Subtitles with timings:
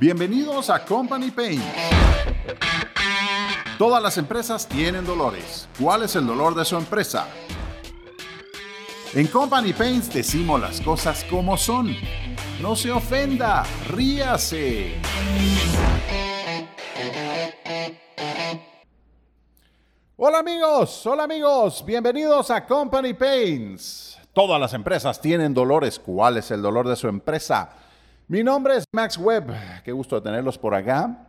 [0.00, 1.62] Bienvenidos a Company Pain.
[3.76, 5.68] Todas las empresas tienen dolores.
[5.78, 7.28] ¿Cuál es el dolor de su empresa?
[9.12, 11.94] En Company Paints decimos las cosas como son.
[12.62, 14.94] No se ofenda, ríase.
[20.16, 24.18] Hola amigos, hola amigos, bienvenidos a Company Pains.
[24.32, 25.98] Todas las empresas tienen dolores.
[25.98, 27.89] ¿Cuál es el dolor de su empresa?
[28.30, 31.26] Mi nombre es Max Webb, qué gusto tenerlos por acá.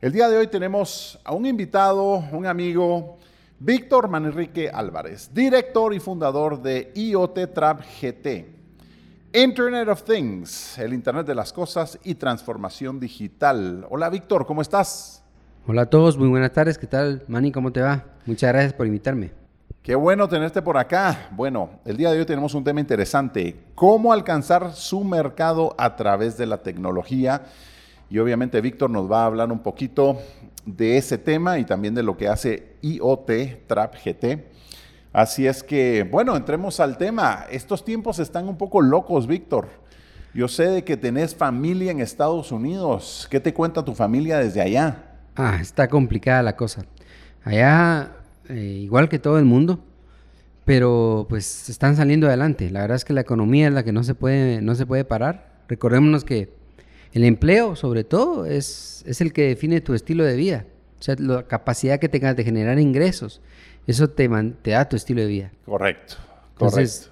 [0.00, 3.18] El día de hoy tenemos a un invitado, un amigo,
[3.58, 8.46] Víctor Manrique Álvarez, director y fundador de IoT Trap GT.
[9.34, 13.86] Internet of Things, el Internet de las Cosas y transformación digital.
[13.90, 15.22] Hola Víctor, ¿cómo estás?
[15.66, 16.78] Hola a todos, muy buenas tardes.
[16.78, 17.52] ¿Qué tal, Manny?
[17.52, 18.02] ¿Cómo te va?
[18.24, 19.39] Muchas gracias por invitarme.
[19.82, 21.30] Qué bueno tenerte por acá.
[21.30, 26.36] Bueno, el día de hoy tenemos un tema interesante, cómo alcanzar su mercado a través
[26.36, 27.44] de la tecnología.
[28.10, 30.18] Y obviamente Víctor nos va a hablar un poquito
[30.66, 33.30] de ese tema y también de lo que hace IoT
[33.66, 34.44] Trap GT.
[35.14, 37.46] Así es que, bueno, entremos al tema.
[37.50, 39.68] Estos tiempos están un poco locos, Víctor.
[40.34, 43.26] Yo sé de que tenés familia en Estados Unidos.
[43.30, 45.16] ¿Qué te cuenta tu familia desde allá?
[45.34, 46.84] Ah, está complicada la cosa.
[47.42, 48.19] Allá
[48.50, 49.80] eh, igual que todo el mundo,
[50.64, 52.70] pero pues están saliendo adelante.
[52.70, 55.04] La verdad es que la economía es la que no se puede, no se puede
[55.04, 55.62] parar.
[55.68, 56.52] Recordémonos que
[57.12, 60.66] el empleo, sobre todo, es, es el que define tu estilo de vida.
[60.98, 63.40] O sea, la capacidad que tengas de generar ingresos,
[63.86, 64.28] eso te,
[64.62, 65.52] te da tu estilo de vida.
[65.64, 66.16] Correcto,
[66.56, 67.08] correcto.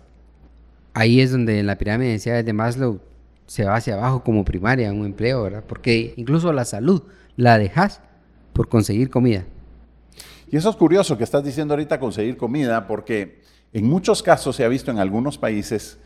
[0.92, 3.00] ahí es donde la pirámide de Maslow
[3.46, 5.64] se va hacia abajo como primaria, un empleo, ¿verdad?
[5.66, 7.02] Porque incluso la salud
[7.36, 8.02] la dejas
[8.52, 9.44] por conseguir comida.
[10.50, 14.64] Y eso es curioso que estás diciendo ahorita conseguir comida, porque en muchos casos se
[14.64, 15.98] ha visto en algunos países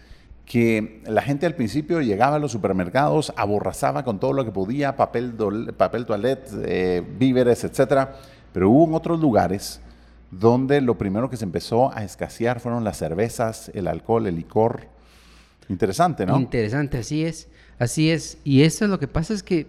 [0.45, 4.97] que la gente al principio llegaba a los supermercados, aborrazaba con todo lo que podía,
[4.97, 5.35] papel,
[5.77, 8.17] papel toilet, eh, víveres, etcétera,
[8.53, 9.81] pero hubo en otros lugares
[10.33, 14.89] donde lo primero que se empezó a escasear fueron las cervezas, el alcohol, el licor.
[15.69, 16.41] Interesante, ¿no?
[16.41, 17.49] Interesante, así es,
[17.79, 18.39] así es.
[18.43, 19.67] Y eso es lo que pasa es que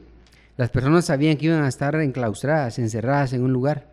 [0.58, 3.93] las personas sabían que iban a estar enclaustradas, encerradas en un lugar.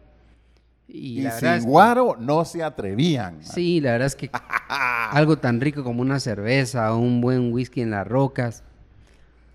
[0.92, 3.38] Y, sin guaro no se atrevían.
[3.42, 4.30] Sí, la verdad es que
[5.10, 8.64] algo tan rico como una cerveza o un buen whisky en las rocas,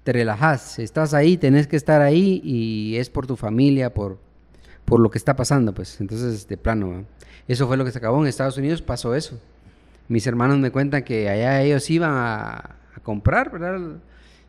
[0.04, 4.18] te relajas, estás ahí, tenés que estar ahí y es por tu familia, por,
[4.86, 6.00] por lo que está pasando, pues.
[6.00, 7.06] Entonces, de plano,
[7.48, 8.22] eso fue lo que se acabó.
[8.22, 9.40] En Estados Unidos pasó eso.
[10.08, 12.56] Mis hermanos me cuentan que allá ellos iban a,
[12.96, 13.98] a comprar, ¿verdad?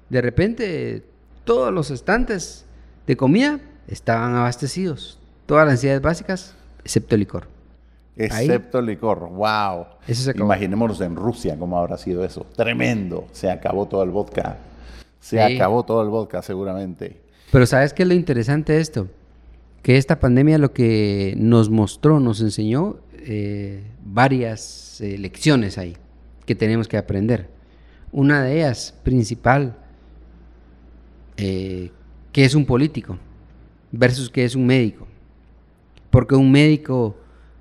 [0.09, 1.03] De repente,
[1.45, 2.65] todos los estantes
[3.09, 3.59] de comida
[3.89, 5.19] estaban abastecidos.
[5.47, 7.49] Todas las necesidades básicas excepto licor.
[8.17, 9.87] Excepto licor, wow.
[10.37, 12.47] Imaginémonos en Rusia cómo habrá sido eso.
[12.57, 13.27] Tremendo.
[13.33, 14.57] Se acabó todo el vodka.
[15.21, 17.21] Se acabó todo el vodka seguramente.
[17.51, 19.09] Pero ¿sabes qué es lo interesante de esto?
[19.83, 25.97] Que esta pandemia lo que nos mostró, nos enseñó eh, varias eh, lecciones ahí
[26.47, 27.49] que tenemos que aprender.
[28.13, 29.77] Una de ellas, principal,
[31.37, 31.91] eh,
[32.33, 33.19] que es un político
[33.91, 35.07] versus que es un médico
[36.17, 37.15] porque un médico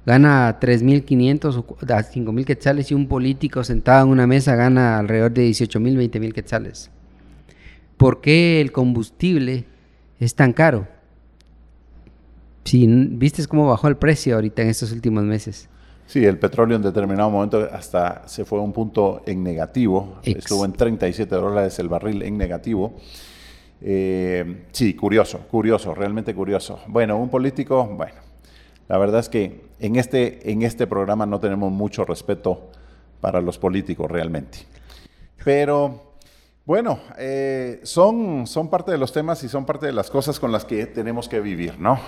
[0.06, 5.50] gana 3.500 o 5.000 quetzales y un político sentado en una mesa gana alrededor de
[5.50, 6.90] 18.000, 20.000 quetzales.
[7.98, 9.66] ¿Por qué el combustible
[10.22, 10.88] es tan caro?
[12.64, 15.68] Si viste cómo bajó el precio ahorita en estos últimos meses.
[16.06, 20.20] Sí, el petróleo en determinado momento hasta se fue a un punto en negativo.
[20.24, 22.96] Estuvo en 37 dólares el barril en negativo.
[23.82, 26.80] Eh, sí, curioso, curioso, realmente curioso.
[26.88, 28.25] Bueno, un político, bueno,
[28.88, 32.70] la verdad es que en este, en este programa no tenemos mucho respeto
[33.22, 34.60] para los políticos realmente.
[35.44, 36.16] Pero
[36.66, 40.52] bueno, eh, son, son parte de los temas y son parte de las cosas con
[40.52, 42.00] las que tenemos que vivir, ¿no?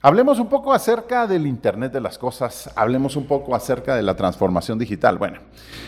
[0.00, 4.16] hablemos un poco acerca del Internet de las Cosas, hablemos un poco acerca de la
[4.16, 5.16] transformación digital.
[5.16, 5.38] Bueno,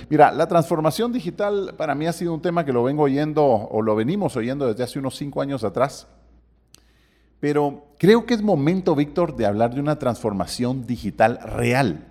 [0.08, 3.82] mira, la transformación digital para mí ha sido un tema que lo vengo oyendo o
[3.82, 6.06] lo venimos oyendo desde hace unos cinco años atrás.
[7.44, 12.06] Pero creo que es momento, Víctor, de hablar de una transformación digital real.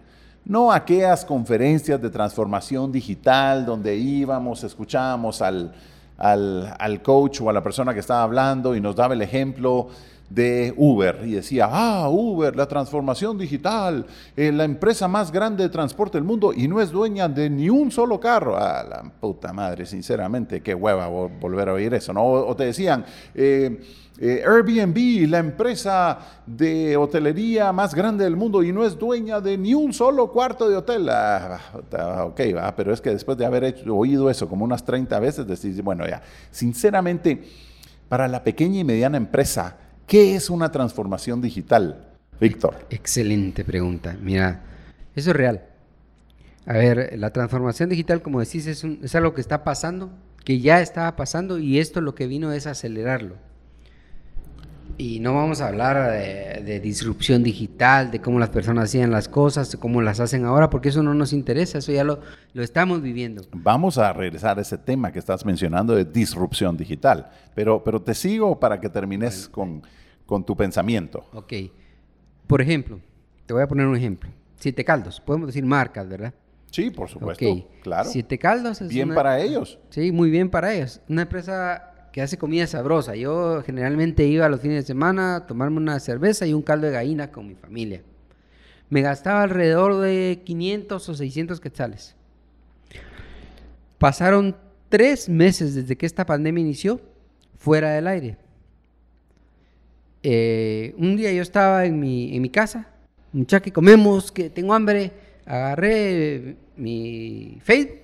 [0.46, 5.74] No aquellas conferencias de transformación digital donde íbamos, escuchábamos al,
[6.20, 9.88] al, coach o a la persona que estaba hablando y nos daba el ejemplo
[10.34, 15.70] de Uber y decía, ah, Uber, la transformación digital, eh, la empresa más grande de
[15.70, 18.58] transporte del mundo y no es dueña de ni un solo carro.
[18.58, 22.26] Ah, la puta madre, sinceramente, qué hueva volver a oír eso, ¿no?
[22.26, 23.80] O, te decían, eh,
[24.20, 29.56] eh, Airbnb, la empresa de hotelería más grande del mundo y no es dueña de
[29.56, 31.10] ni un solo cuarto de hotel.
[31.12, 31.60] Ah,
[32.26, 35.80] ok, va, pero es que después de haber oído eso como unas 30 veces, decís,
[35.84, 37.44] bueno, ya, sinceramente,
[38.10, 39.78] para la pequeña y mediana empresa,
[40.14, 42.06] ¿qué es una transformación digital,
[42.40, 42.86] Víctor?
[42.92, 44.16] Excelente pregunta.
[44.22, 44.62] Mira,
[45.16, 45.64] eso es real.
[46.68, 50.12] A ver, la transformación digital, como decís, es, es algo que está pasando,
[50.46, 53.38] que ya estaba pasando y esto lo que vino es acelerarlo.
[55.00, 59.72] Y no vamos a hablar de, disrupción digital, de cómo las personas hacían las cosas,
[59.72, 62.20] de cómo las hacen ahora, porque eso no nos interesa, eso ya lo,
[62.54, 63.42] lo estamos viviendo.
[63.52, 68.14] Vamos a regresar a ese tema que estás mencionando de disrupción digital, pero, pero te
[68.14, 69.82] sigo para que termines con,
[70.34, 71.24] con tu pensamiento.
[71.32, 71.54] Ok.
[72.48, 73.00] Por ejemplo,
[73.46, 74.32] te voy a poner un ejemplo.
[74.56, 76.34] Siete Caldos, podemos decir marcas, ¿verdad?
[76.72, 78.10] Sí, por supuesto, claro.
[78.10, 79.78] Siete Caldos es Bien para ellos.
[79.92, 81.02] Sí, muy bien para ellos.
[81.08, 83.16] Una empresa que hace comida sabrosa.
[83.16, 86.88] Yo generalmente iba a los fines de semana a tomarme una cerveza y un caldo
[86.88, 88.02] de gallina con mi familia.
[88.90, 92.16] Me gastaba alrededor de 500 o 600 quetzales.
[94.00, 94.56] Pasaron
[94.90, 97.00] tres meses desde que esta pandemia inició
[97.56, 98.43] fuera del aire.
[100.24, 102.88] Eh, un día yo estaba en mi, en mi casa,
[103.34, 105.12] muchacho, que comemos, que tengo hambre,
[105.46, 108.00] agarré mi Facebook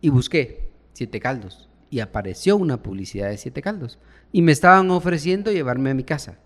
[0.00, 3.98] y busqué siete caldos y apareció una publicidad de Siete Caldos
[4.32, 6.38] y me estaban ofreciendo llevarme a mi casa.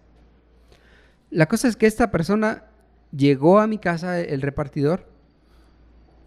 [1.31, 2.65] La cosa es que esta persona
[3.15, 5.07] llegó a mi casa, el repartidor.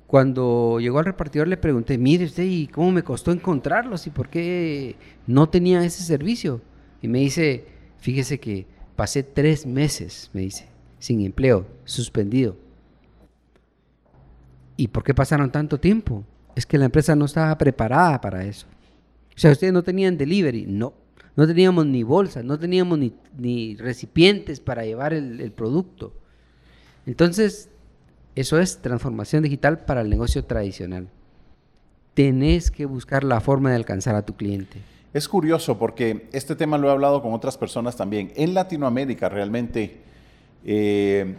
[0.05, 4.07] Cuando llegó al repartidor le pregunté, mire usted, ¿y cómo me costó encontrarlos?
[4.07, 4.95] ¿Y por qué
[5.25, 6.61] no tenía ese servicio?
[7.01, 7.65] Y me dice,
[7.97, 8.67] fíjese que
[8.97, 10.67] pasé tres meses, me dice,
[10.99, 12.57] sin empleo, suspendido.
[14.75, 16.25] ¿Y por qué pasaron tanto tiempo?
[16.55, 18.67] Es que la empresa no estaba preparada para eso.
[19.35, 20.94] O sea, ustedes no tenían delivery, no.
[21.35, 22.97] No teníamos ni bolsas, no teníamos
[23.38, 26.13] ni, recipientes para llevar el, producto.
[27.05, 27.69] Entonces,
[28.33, 31.09] eso es transformación digital para el negocio tradicional.
[32.15, 34.79] Tenés que buscar la forma de alcanzar a tu cliente.
[35.13, 38.33] Es curioso porque este tema lo he hablado con otras personas también.
[38.36, 40.01] En Latinoamérica realmente
[40.65, 41.36] eh,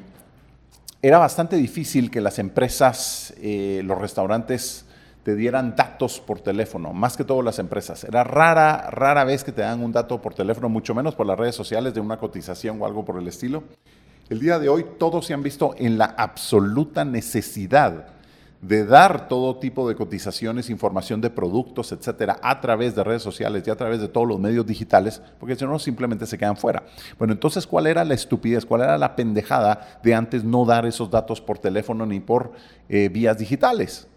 [1.03, 4.87] era bastante difícil que las empresas, eh, los restaurantes,
[5.23, 8.05] te dieran datos por teléfono, más que todas las empresas.
[8.05, 11.39] Era rara, rara vez que te dan un dato por teléfono, mucho menos por las
[11.39, 13.65] redes sociales de una cotización o algo por el estilo.
[14.31, 18.18] El día de hoy todos se han visto en la absoluta necesidad
[18.61, 23.63] de dar todo tipo de cotizaciones, información de productos, etcétera, a través de redes sociales
[23.67, 26.85] y a través de todos los medios digitales, porque si no, simplemente se quedan fuera.
[27.19, 28.67] Bueno, entonces, ¿cuál era la estupidez?
[28.67, 32.53] ¿Cuál era la pendejada de antes no dar esos datos por teléfono ni por
[32.89, 34.09] eh, vías digitales?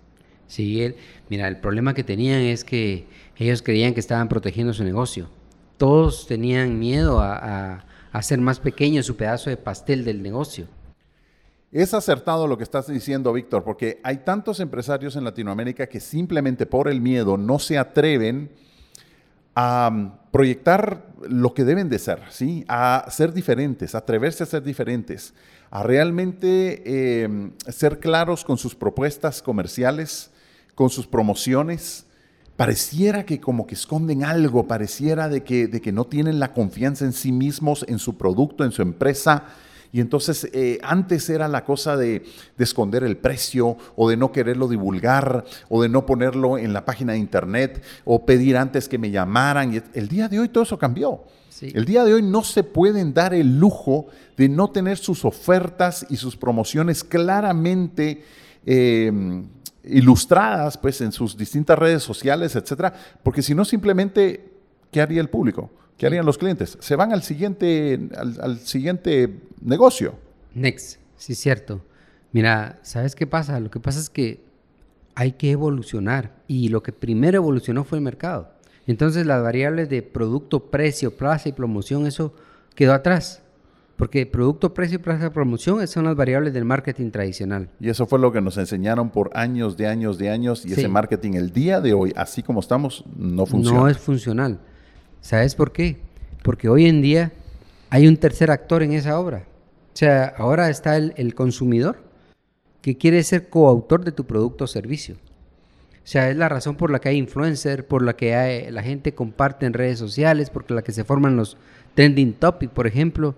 [0.48, 0.96] Sí, él,
[1.30, 3.08] mira, el problema que tenían es que
[3.38, 5.30] ellos creían que estaban protegiendo su negocio.
[5.78, 10.68] Todos tenían miedo a, hacer más pequeño su pedazo de pastel del negocio.
[11.72, 16.66] Es acertado lo que estás diciendo, Víctor, porque hay tantos empresarios en Latinoamérica que simplemente
[16.66, 18.52] por el miedo no se atreven
[19.56, 22.66] a um, proyectar lo que deben de ser, ¿sí?
[22.68, 25.34] a ser diferentes, a atreverse a ser diferentes,
[25.70, 30.32] a realmente em, ser claros con sus propuestas comerciales,
[30.76, 32.06] con sus promociones,
[32.58, 37.06] pareciera que como que esconden algo, pareciera de que, de que no tienen la confianza
[37.06, 39.46] en sí mismos, en su producto, en su empresa.
[39.94, 42.24] Y entonces eh, antes era la cosa de,
[42.58, 47.14] esconder el precio o de no quererlo divulgar o de no ponerlo en la página
[47.14, 49.74] de internet o pedir antes que me llamaran.
[49.74, 51.24] Y el día de hoy todo eso cambió.
[51.62, 56.06] El día de hoy no se pueden dar el lujo de no tener sus ofertas
[56.10, 58.24] y sus promociones claramente
[58.66, 59.44] eh,
[59.84, 64.52] ilustradas pues en sus distintas redes sociales, etcétera, porque si no simplemente
[64.92, 65.72] ¿qué haría el público?
[66.02, 66.80] ¿Qué harían los clientes?
[66.82, 70.16] Se van al siguiente al, siguiente negocio.
[70.56, 71.86] Next, sí cierto.
[72.32, 73.60] Mira, ¿sabes qué pasa?
[73.60, 74.44] Lo que pasa es que
[75.14, 78.50] hay que evolucionar y lo que primero evolucionó fue el mercado.
[78.88, 82.34] Entonces las variables de producto, precio, plaza y promoción, eso
[82.74, 83.44] quedó atrás.
[83.96, 87.70] Porque producto, precio plaza promoción son las variables del marketing tradicional.
[87.80, 90.88] Y eso fue lo que nos enseñaron por años de años de años y ese
[90.88, 93.82] marketing el día de hoy, así como estamos, no funciona.
[93.82, 94.60] No es funcional.
[95.22, 95.98] ¿Sabes por qué?
[96.44, 97.32] Porque hoy en día
[97.90, 99.46] hay un tercer actor en esa obra.
[99.94, 101.98] O sea, ahora está el, consumidor
[102.82, 105.16] que quiere ser coautor de tu producto o servicio.
[105.16, 109.14] O sea, es la razón por la que hay influencer, por la que la gente
[109.14, 111.58] comparte en redes sociales, por la que se forman los
[111.94, 113.36] trending topics, por ejemplo.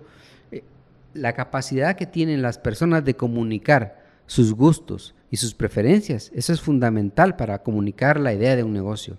[0.50, 0.64] Eh,
[1.12, 6.60] la capacidad que tienen las personas de comunicar sus gustos y sus preferencias, eso es
[6.62, 9.18] fundamental para comunicar la idea de un negocio.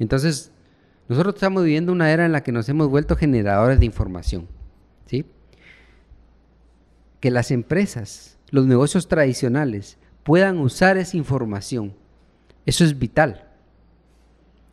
[0.00, 0.50] Entonces,
[1.10, 4.48] nosotros estamos viviendo una era en la que nos hemos vuelto generadores de información.
[5.06, 5.26] ¿sí?
[7.20, 11.94] Que las empresas, los negocios tradicionales, puedan usar esa información
[12.66, 13.46] eso es vital.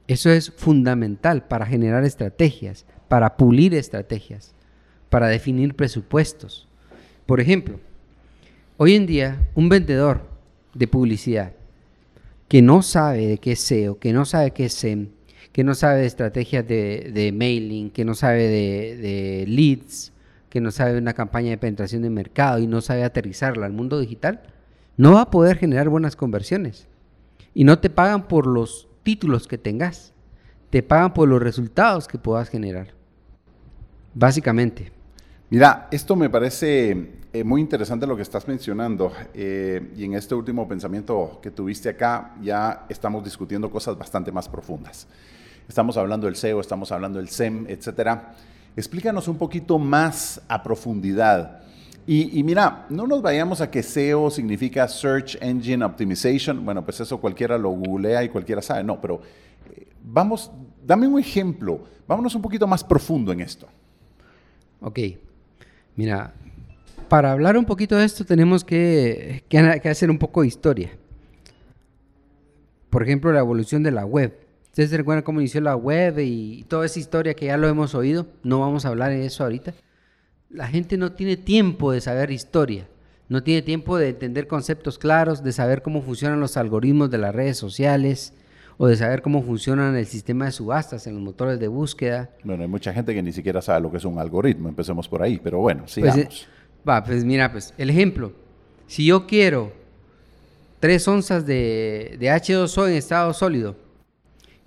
[0.07, 4.53] Eso es fundamental para generar estrategias, para pulir estrategias,
[5.09, 6.67] para definir presupuestos.
[7.25, 7.79] Por ejemplo,
[8.77, 10.21] hoy en día un vendedor
[10.73, 11.53] de publicidad
[12.47, 15.09] que no sabe de qué es SEO, que no sabe qué es SEM,
[15.57, 20.13] que no sabe de estrategias de, mailing, que no sabe de, leads,
[20.51, 23.73] que no sabe de una campaña de penetración de mercado y no sabe aterrizarla al
[23.73, 24.43] mundo digital,
[24.97, 26.87] no va a poder generar buenas conversiones.
[27.55, 30.13] Y no te pagan por los títulos que tengas,
[30.69, 32.89] te pagan por los resultados que puedas generar.
[34.13, 34.91] Básicamente.
[35.49, 39.11] Mira, esto me parece eh, muy interesante lo que estás mencionando.
[39.33, 44.47] Eh, y en este último pensamiento que tuviste acá, ya estamos discutiendo cosas bastante más
[44.47, 45.07] profundas.
[45.67, 48.33] Estamos hablando del SEO, estamos hablando del SEM, etcétera.
[48.75, 51.61] Explícanos un poquito más a profundidad
[52.09, 56.63] y, mira, no nos vayamos a que SEO significa Search Engine Optimization.
[56.63, 58.81] Bueno, pues eso cualquiera lo googlea y cualquiera sabe.
[58.81, 59.21] No, pero
[59.75, 60.49] eh, vamos,
[60.85, 61.81] dame un ejemplo.
[62.07, 63.67] Vámonos un poquito más profundo en esto.
[64.79, 64.99] Ok.
[65.97, 66.33] Mira,
[67.09, 70.91] para hablar un poquito de esto tenemos que, que hacer un poco de historia.
[72.89, 74.46] Por ejemplo, la evolución de la web.
[74.77, 77.95] Ustedes se recuerdan cómo inició la web y toda esa historia que ya lo hemos
[77.95, 78.27] oído.
[78.43, 79.73] No vamos a hablar de eso ahorita
[80.49, 82.87] la gente no tiene tiempo de saber historia,
[83.29, 87.35] no tiene tiempo de entender conceptos claros, de saber cómo funcionan los algoritmos de las
[87.35, 88.33] redes sociales
[88.77, 92.29] o de saber cómo funcionan el sistema de subastas en los motores de búsqueda.
[92.43, 95.21] Bueno, hay mucha gente que ni siquiera sabe lo que es un algoritmo, empecemos por
[95.21, 96.25] ahí, pero bueno, pues, sigamos.
[96.25, 96.47] Pues,
[96.87, 98.31] va, pues mira, pues el ejemplo,
[98.85, 99.73] si yo quiero
[100.79, 103.75] tres onzas de, de H2O en estado sólido,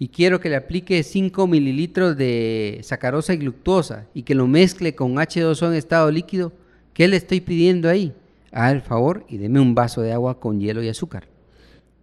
[0.02, 4.94] y quiero que le aplique 5 mililitros de sacarosa y glucosa y que lo mezcle
[4.94, 6.54] con H2O en estado líquido,
[6.94, 8.14] ¿qué le estoy pidiendo ahí?
[8.50, 11.28] Haz el favor y deme un vaso de agua con hielo y azúcar.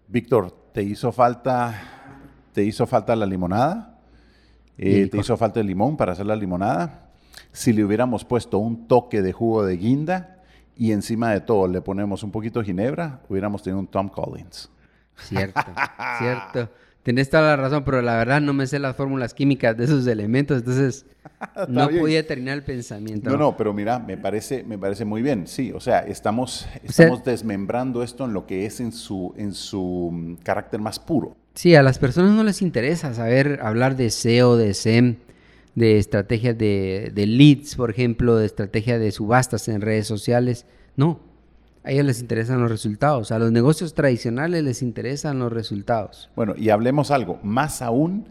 [0.07, 1.73] Víctor, ¿te hizo falta,
[2.53, 3.99] te hizo falta la limonada?
[4.77, 7.09] Eh, ¿Te hizo falta el limón para hacer la limonada?
[7.51, 10.43] Si le hubiéramos puesto un toque de jugo de guinda
[10.75, 14.69] y encima de todo le ponemos un poquito de ginebra, hubiéramos tenido un Tom Collins.
[15.15, 15.61] Cierto,
[16.19, 16.69] cierto.
[17.07, 20.05] Tenés toda la razón, pero la verdad no me sé las fórmulas químicas de esos
[20.07, 21.05] elementos, entonces
[21.69, 23.29] no podía terminar el pensamiento.
[23.29, 25.47] No, no, pero mira, me parece, me parece muy bien.
[25.47, 30.09] Sí, o sea, estamos, estamos desmembrando esto en lo que es en su, en su
[30.11, 31.37] mm, carácter más puro.
[31.53, 35.15] Sí, a las personas no les interesa saber hablar de SEO, de SEM,
[35.75, 40.65] de estrategias de, de leads, por ejemplo, de estrategia de subastas en redes sociales.
[40.97, 41.21] No,
[41.87, 43.31] a ellos les interesan los resultados.
[43.31, 46.29] A los negocios tradicionales les interesan los resultados.
[46.35, 48.25] Bueno, y hablemos algo, más aún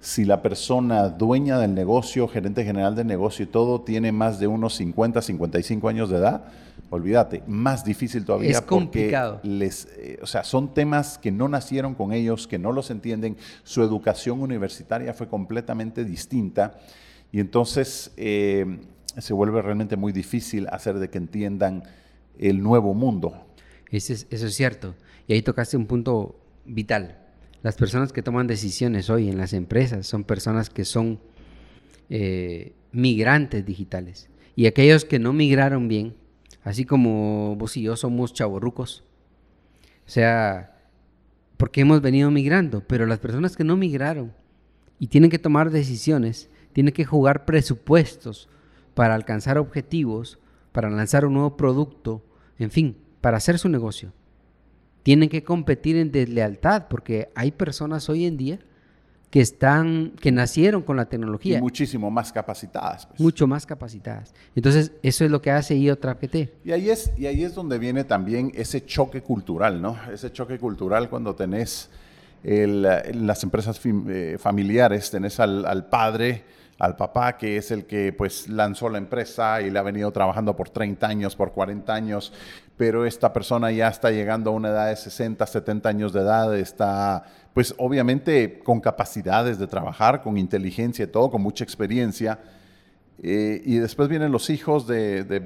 [0.00, 4.46] si la persona dueña del negocio, gerente general del negocio y todo tiene más de
[4.46, 6.44] unos 50, 55 años de edad,
[6.88, 8.50] olvídate, más difícil todavía.
[8.50, 9.40] Es complicado.
[9.42, 13.36] les, eh, o sea, son temas que no nacieron con ellos, que no los entienden.
[13.62, 16.78] Su educación universitaria fue completamente distinta
[17.30, 18.80] y entonces eh,
[19.18, 21.84] se vuelve realmente muy difícil hacer de que entiendan
[22.38, 23.46] el nuevo mundo.
[23.90, 24.94] Eso es, cierto.
[25.28, 27.18] Y ahí tocaste un punto vital.
[27.62, 31.20] Las personas que toman decisiones hoy en las empresas son personas que son
[32.08, 34.28] eh, migrantes digitales.
[34.56, 36.14] Y aquellos que no migraron bien,
[36.64, 39.04] así como vos y yo somos chavorrucos.
[40.06, 40.76] O sea,
[41.56, 44.32] porque hemos venido migrando, pero las personas que no migraron
[44.98, 48.48] y tienen que tomar decisiones, tienen que jugar presupuestos
[48.94, 50.38] para alcanzar objetivos,
[50.72, 52.24] para lanzar un nuevo producto,
[52.58, 54.12] en fin, para hacer su negocio.
[55.02, 58.58] Tienen que competir en deslealtad porque hay personas hoy en día
[59.30, 61.56] que están, que nacieron con la tecnología.
[61.56, 63.06] Y muchísimo más capacitadas.
[63.06, 63.18] Pues.
[63.18, 64.34] Mucho más capacitadas.
[64.54, 66.66] Entonces, eso es lo que hace IoTrapGT.
[66.66, 69.96] Y ahí es, y ahí es donde viene también ese choque cultural, ¿no?
[70.12, 71.88] Ese choque cultural cuando tenés
[72.44, 76.44] las empresas eh, familiares, tenés al, al padre
[76.78, 80.56] al papá, que es el que pues lanzó la empresa y le ha venido trabajando
[80.56, 82.32] por 30 años, por 40 años,
[82.76, 86.56] pero esta persona ya está llegando a una edad de 60, 70 años de edad,
[86.56, 87.24] está
[87.54, 92.38] pues obviamente con capacidades de trabajar, con inteligencia y todo, con mucha experiencia.
[93.22, 95.42] Eh, y después vienen los hijos de, de,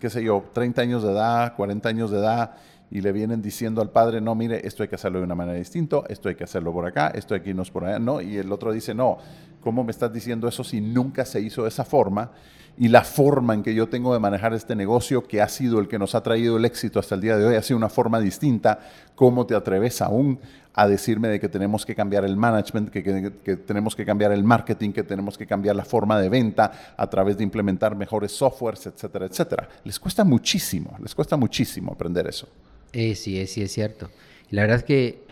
[0.00, 2.56] qué sé yo, 30 años de edad, 40 años de edad,
[2.94, 5.58] y le vienen diciendo al padre, no, mire, esto hay que hacerlo de una manera
[5.58, 8.36] distinta, esto hay que hacerlo por acá, esto hay que irnos por allá, no, y
[8.36, 9.18] el otro dice, no,
[9.60, 12.30] ¿cómo me estás diciendo eso si nunca se hizo de esa forma?
[12.78, 15.88] Y la forma en que yo tengo de manejar este negocio, que ha sido el
[15.88, 18.20] que nos ha traído el éxito hasta el día de hoy, ha sido una forma
[18.20, 18.78] distinta,
[19.16, 20.38] ¿cómo te atreves aún
[20.72, 24.44] a decirme de que tenemos que cambiar el management, que, que, tenemos que cambiar el
[24.44, 28.86] marketing, que tenemos que cambiar la forma de venta a través de implementar mejores softwares,
[28.86, 29.68] etcétera, etcétera?
[29.82, 32.46] Les cuesta muchísimo, les cuesta muchísimo aprender eso.
[32.94, 34.10] Eh, sí, sí, es cierto.
[34.50, 35.24] Y la verdad es que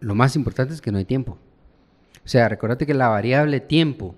[0.00, 1.38] lo más importante es que no hay tiempo.
[2.24, 4.16] O sea, recordate que la variable tiempo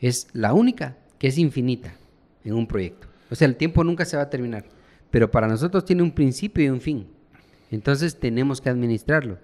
[0.00, 1.94] es la única que es infinita
[2.44, 3.08] en un proyecto.
[3.30, 4.64] O sea, el tiempo nunca se va a terminar,
[5.10, 7.06] pero para nosotros tiene un principio y un fin.
[7.70, 9.38] Entonces tenemos que administrarlo.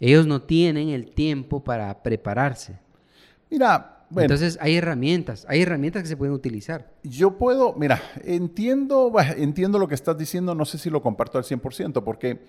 [0.00, 2.78] Ellos no tienen el tiempo para prepararse.
[3.50, 4.24] Mira, bueno.
[4.24, 6.90] Entonces hay herramientas, hay herramientas que se pueden utilizar.
[7.02, 11.44] Yo puedo, mira, entiendo, entiendo lo que estás diciendo, no sé si lo comparto al
[11.44, 12.40] 100%, porque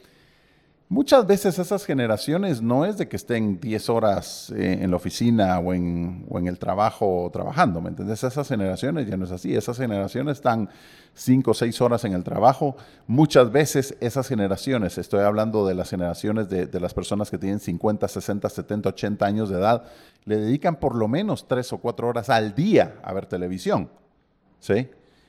[0.87, 5.57] Muchas veces esas generaciones no es de que estén 10 horas eh, en la oficina
[5.57, 8.23] o en, o en, el trabajo trabajando, ¿me entiendes?
[8.23, 10.69] Esas generaciones ya no es así, esas generaciones están
[11.15, 12.75] 5 o 6 horas en el trabajo.
[13.07, 17.59] Muchas veces esas generaciones, estoy hablando de las generaciones de, de las personas que tienen
[17.59, 19.85] 50, 60, 70, 80 años de edad,
[20.25, 23.89] le dedican por lo menos 3 o 4 horas al día a ver televisión,
[24.59, 24.87] ¿sí?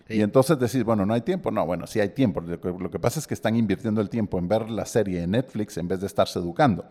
[0.08, 1.50] Y entonces decís, bueno, no hay tiempo.
[1.50, 2.40] No, bueno, sí hay tiempo.
[2.40, 5.76] Lo que, pasa es que están invirtiendo el tiempo en ver la serie en Netflix
[5.78, 6.84] en vez de estarse educando.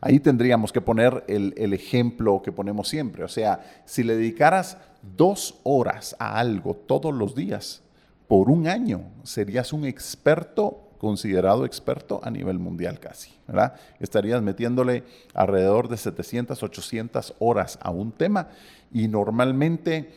[0.00, 3.24] Ahí tendríamos que poner el, el, ejemplo que ponemos siempre.
[3.24, 4.76] O sea, si le dedicaras
[5.16, 7.82] dos horas a algo todos los días
[8.28, 13.32] por un año, serías un experto, considerado experto a nivel mundial casi.
[13.46, 13.74] ¿verdad?
[13.98, 15.04] Estarías metiéndole
[15.34, 18.48] alrededor de 700, 800 horas a un tema
[18.92, 20.10] y normalmente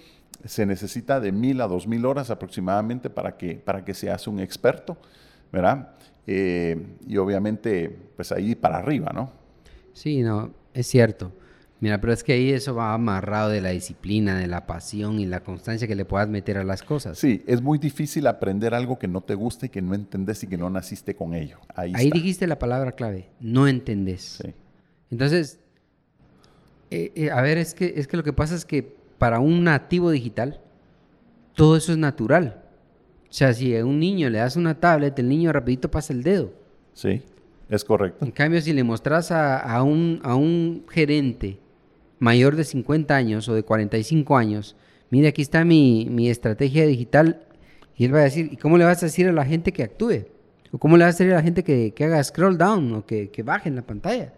[0.46, 4.40] se necesita de mil a dos mil horas aproximadamente para que, para que seas un
[4.40, 4.98] experto,
[5.52, 5.96] ¿verdad?
[6.28, 9.32] Eh, y obviamente, pues ahí para arriba, ¿no?
[9.94, 11.32] Sí, no, es cierto.
[11.82, 15.26] Mira, pero es que ahí eso va amarrado de la disciplina, de la pasión y
[15.26, 17.18] la constancia que le puedas meter a las cosas.
[17.18, 20.48] Sí, es muy difícil aprender algo que no te gusta y que no entendés y
[20.48, 21.60] que no naciste con ello.
[21.76, 24.40] Ahí, ahí dijiste la palabra clave, no entendés.
[24.42, 24.54] Sí.
[25.12, 25.60] Entonces,
[26.92, 29.64] eh, eh, a ver, es que, es que lo que pasa es que para un
[29.64, 30.60] nativo digital,
[31.56, 32.62] todo eso es natural.
[33.30, 36.24] O sea, si a un niño le das una tablet, el niño rapidito pasa el
[36.24, 36.54] dedo.
[36.94, 37.22] Sí,
[37.70, 38.24] es correcto.
[38.24, 41.60] En cambio, si le mostras a, un, a un gerente
[42.20, 44.76] mayor de 50 años o de 45 años,
[45.10, 47.42] mire, aquí está mi, estrategia digital,
[47.98, 49.84] y él va a decir, ¿y cómo le vas a decir a la gente que
[49.84, 50.26] actúe?
[50.72, 53.30] ¿O cómo le vas a decir a la gente que, haga scroll down o que,
[53.32, 54.34] que baje en la pantalla?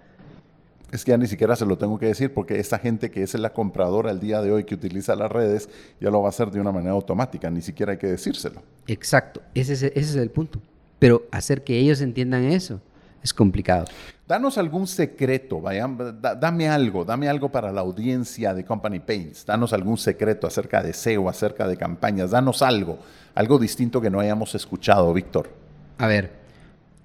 [0.91, 3.33] Es que ya ni siquiera se lo tengo que decir porque esa gente que es
[3.33, 5.69] la compradora al día de hoy que utiliza las redes
[5.99, 8.61] ya lo va a hacer de una manera automática, ni siquiera hay que decírselo.
[8.87, 10.61] Exacto, ese es, ese es el punto.
[10.99, 12.81] Pero hacer que ellos entiendan eso
[13.21, 13.85] es complicado.
[14.27, 19.73] Danos algún secreto, vaya, dame algo, dame algo para la audiencia de Company Paints, danos
[19.73, 22.99] algún secreto acerca de SEO, acerca de campañas, danos algo,
[23.35, 25.49] algo distinto que no hayamos escuchado, Víctor.
[25.97, 26.31] A ver,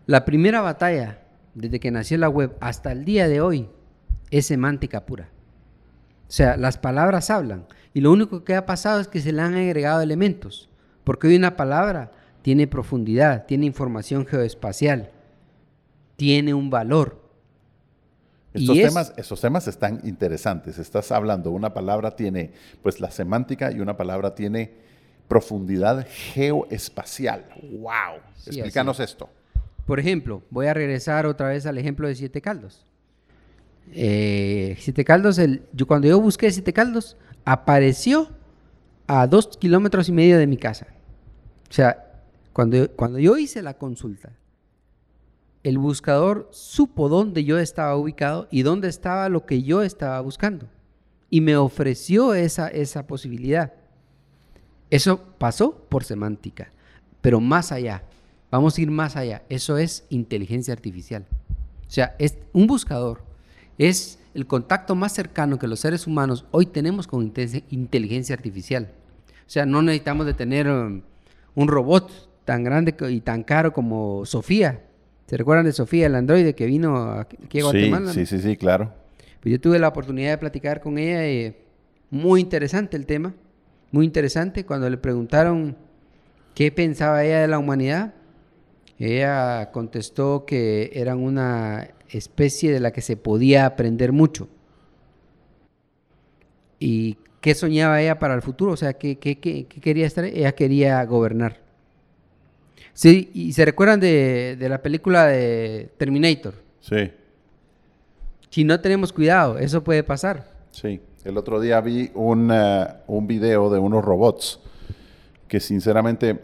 [0.07, 1.22] la primera batalla
[1.55, 3.69] desde que nació la web hasta el día de hoy,
[4.31, 5.29] es semántica pura.
[6.29, 7.67] O sea, las palabras hablan.
[7.93, 10.71] Y lo único que ha pasado es que se le han agregado elementos.
[11.05, 15.11] Porque hoy una palabra tiene profundidad, tiene información geoespacial,
[16.17, 17.21] tiene un valor.
[18.55, 20.79] Estos, temas, esos temas están interesantes.
[20.79, 24.73] Estás hablando, una palabra tiene pues la semántica y una palabra tiene
[25.29, 27.47] profundidad geoespacial.
[27.63, 28.21] ¡Wow!
[28.47, 29.29] Explícanos esto.
[29.87, 32.87] Por ejemplo, voy a regresar otra vez al ejemplo de Siete Caldos.
[33.91, 35.41] Eh, siete Caldos,
[35.73, 38.29] yo, cuando yo busqué Siete Caldos, apareció
[39.07, 40.87] a dos kilómetros y medio de mi casa.
[41.69, 44.33] O sea, cuando, cuando yo hice la consulta,
[45.63, 50.69] el buscador supo dónde yo estaba ubicado y dónde estaba lo que yo estaba buscando.
[51.31, 53.73] Y me ofreció esa, esa posibilidad.
[54.91, 56.71] Eso pasó por semántica,
[57.21, 58.03] pero más allá.
[58.53, 59.43] Vamos a ir más allá.
[59.49, 61.25] Eso es inteligencia artificial.
[61.89, 63.25] O sea, es un buscador.
[63.79, 67.33] Es el contacto más cercano que los seres humanos hoy tenemos con
[67.71, 68.91] inteligencia artificial.
[69.47, 71.01] O sea, no necesitamos de tener um,
[71.55, 74.83] un robot tan grande y tan caro como Sofía.
[75.27, 78.13] ¿Se recuerdan de Sofía, el androide que vino aquí a Guatemala?
[78.13, 78.93] Sí, sí, sí, claro.
[79.41, 81.57] Pues yo tuve la oportunidad de platicar con ella y
[82.11, 83.33] muy interesante el tema,
[83.93, 84.67] muy interesante.
[84.67, 85.75] Cuando le preguntaron
[86.55, 88.13] qué pensaba ella de la humanidad,
[89.07, 94.49] ella contestó que eran una especie de la que se podía aprender mucho.
[96.79, 98.73] ¿Y qué soñaba ella para el futuro?
[98.73, 100.25] O sea, ¿qué, quería estar?
[100.25, 101.61] Ella quería gobernar.
[102.93, 106.55] Sí, y se recuerdan de, de la película de Terminator.
[106.81, 107.11] Sí,
[108.51, 110.51] Si no tenemos cuidado, eso puede pasar.
[110.71, 111.01] sí.
[111.25, 114.59] El otro día vi un, eh, un video de unos robots
[115.47, 116.37] que sinceramente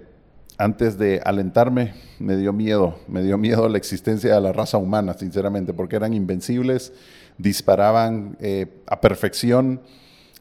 [0.58, 5.14] antes de alentarme me dio miedo, me dio miedo la existencia de la raza humana,
[5.14, 6.92] sinceramente, porque eran invencibles,
[7.38, 9.80] disparaban eh, a perfección,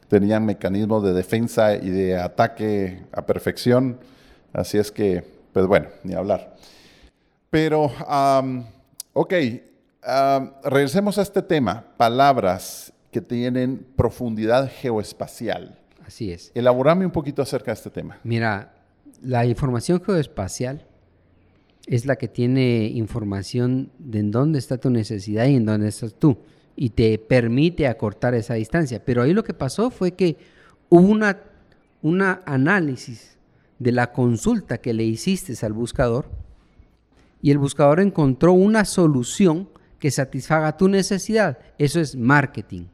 [0.08, 4.00] tenían mecanismos de defensa y de ataque a perfección,
[4.52, 6.56] así es que, pues bueno, ni hablar.
[7.50, 8.66] Pero, am,
[9.12, 9.34] ok,
[10.02, 15.78] am, regresemos a este tema, palabras que tienen profundidad geoespacial.
[16.04, 16.50] Así es.
[16.54, 18.18] Elaborame un poquito acerca de este tema.
[18.24, 18.72] Mira,
[19.22, 20.86] la información geoespacial
[21.86, 26.14] es la que tiene información de en dónde está tu necesidad y en dónde estás
[26.14, 26.38] tú.
[26.76, 29.04] Y te permite acortar esa distancia.
[29.04, 30.36] Pero ahí lo que pasó fue que
[30.90, 31.40] hubo una,
[32.02, 33.38] una análisis
[33.78, 36.26] de la consulta que le hiciste al buscador
[37.40, 41.58] y el buscador encontró una solución que satisfaga tu necesidad.
[41.78, 42.86] Eso es marketing.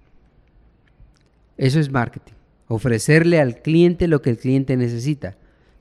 [1.57, 2.35] Eso es marketing.
[2.69, 5.37] Ofrecerle al cliente lo que el cliente necesita.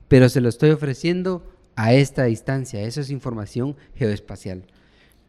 [0.08, 1.42] Pero se lo estoy ofreciendo
[1.76, 2.82] a esta distancia.
[2.82, 4.64] Eso es información geoespacial.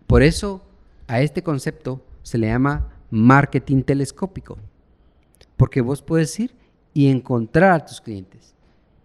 [0.08, 0.62] Por eso
[1.08, 4.58] a este concepto se le llama marketing telescópico.
[5.58, 6.56] Porque vos puedes ir
[6.94, 8.56] y encontrar a tus clientes.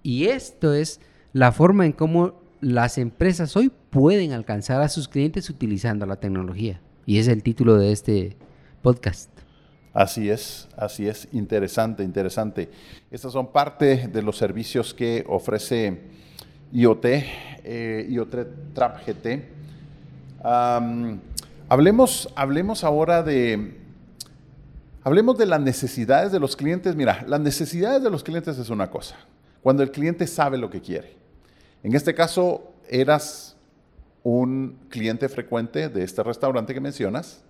[0.02, 1.00] Y esto es
[1.32, 6.80] la forma en cómo las empresas hoy pueden alcanzar a sus clientes utilizando la tecnología.
[7.06, 8.36] Y es el título de este
[8.82, 9.39] podcast.
[9.92, 12.70] Así es, así es, interesante, interesante.
[13.10, 16.00] Estas son parte de los servicios que ofrece
[16.72, 17.04] IoT,
[17.64, 19.48] eh, IoT Trap GT.
[21.68, 23.78] Hablemos, hablemos ahora de,
[25.02, 26.94] hablemos de las necesidades de los clientes.
[26.94, 29.16] Mira, las necesidades de los clientes es una cosa,
[29.60, 31.16] cuando el cliente sabe lo que quiere.
[31.82, 33.56] En este caso, eras
[34.22, 37.42] un cliente frecuente de este restaurante que mencionas,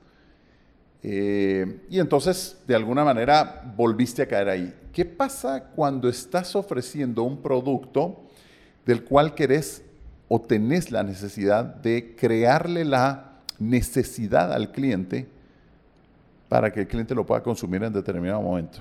[1.03, 4.75] eh, y entonces, de alguna manera, volviste a caer ahí.
[4.93, 8.23] ¿Qué pasa cuando estás ofreciendo un producto
[8.85, 9.83] del cual querés
[10.29, 15.27] o tenés la necesidad de crearle la necesidad al cliente
[16.49, 18.81] para que el cliente lo pueda consumir en determinado momento?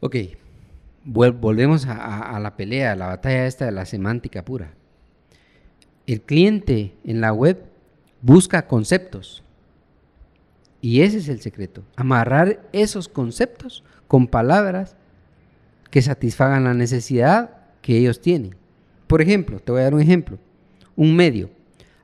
[0.00, 0.16] Ok,
[1.04, 4.72] volvemos a, a- a la pelea, a la batalla esta de la semántica pura.
[6.06, 7.62] El cliente en la web
[8.20, 9.42] busca conceptos.
[10.84, 11.82] Y ese es el secreto.
[11.96, 14.96] Amarrar esos conceptos con palabras
[15.90, 18.54] que satisfagan la necesidad que ellos tienen.
[19.06, 20.38] Por ejemplo, te voy a dar un ejemplo.
[20.94, 21.48] Un medio.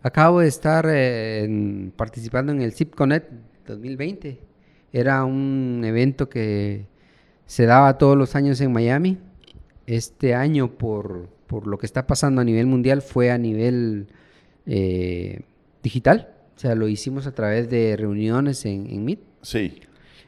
[0.01, 3.31] Acabo de estar eh, participando en el ZipConnect
[3.67, 4.39] 2020.
[4.95, 6.87] Era un evento que
[7.45, 9.19] se daba todos los años en Miami.
[9.87, 14.07] Este año, por, por lo que está pasando a nivel mundial, fue a nivel
[14.65, 15.43] eh,
[15.83, 16.40] digital.
[16.61, 19.21] O sea, lo hicimos a través de reuniones en, en Meet.
[19.41, 19.81] Sí,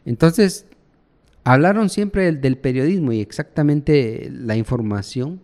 [0.06, 0.64] Entonces,
[1.44, 5.42] hablaron siempre del, del periodismo y exactamente la información,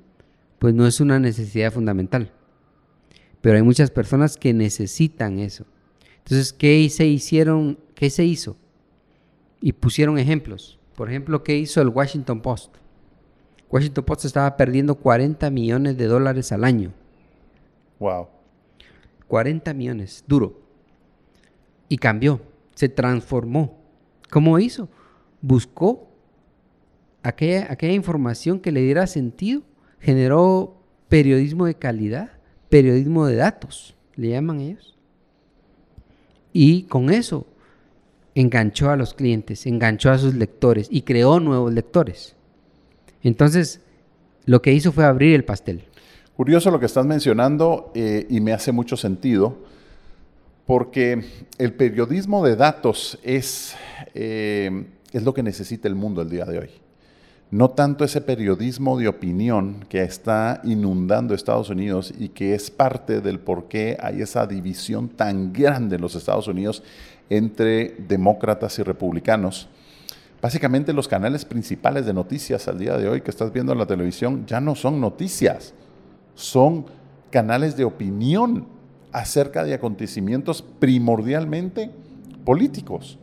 [0.59, 2.33] pues no es una necesidad fundamental.
[3.42, 5.66] Pero hay muchas personas que necesitan eso.
[6.20, 7.79] Entonces, ¿qué se hicieron?
[7.94, 8.57] ¿Qué se hizo?
[9.61, 10.79] Y pusieron ejemplos.
[10.96, 12.74] Por ejemplo, ¿qué hizo el Washington Post?
[13.68, 16.94] Washington Post estaba perdiendo 40 millones de dólares al año.
[17.98, 18.29] wow.
[19.27, 20.68] 40 millones, duro.
[21.88, 22.40] Y cambió,
[22.74, 23.79] se transformó.
[24.31, 24.88] ¿Cómo hizo?
[25.40, 26.09] Buscó
[27.22, 29.62] aquella, aquella información que le diera sentido,
[30.01, 30.77] generó
[31.09, 32.31] periodismo de calidad,
[32.68, 34.96] periodismo de datos, le llaman ellos.
[36.53, 37.46] Y con eso
[38.35, 42.37] enganchó a los clientes, enganchó a sus lectores y creó nuevos lectores.
[43.22, 43.81] Entonces,
[44.44, 45.85] lo que hizo fue abrir el pastel.
[46.37, 49.59] Curioso lo que estás mencionando eh, y me hace mucho sentido
[50.69, 51.25] porque
[51.57, 53.75] el periodismo de datos es,
[54.13, 56.69] eh, es lo que necesita el mundo el día de hoy.
[57.51, 63.23] No tanto ese periodismo de opinión que está inundando Estados Unidos y que es parte
[63.23, 66.83] del por qué hay esa división tan grande en los Estados Unidos
[67.31, 69.69] entre demócratas y republicanos.
[70.43, 73.87] Básicamente los canales principales de noticias al día de hoy que estás viendo en la
[73.87, 75.73] televisión ya no son noticias,
[76.35, 76.85] son
[77.31, 78.77] canales de opinión
[79.12, 81.90] acerca de acontecimientos primordialmente
[82.44, 83.18] políticos.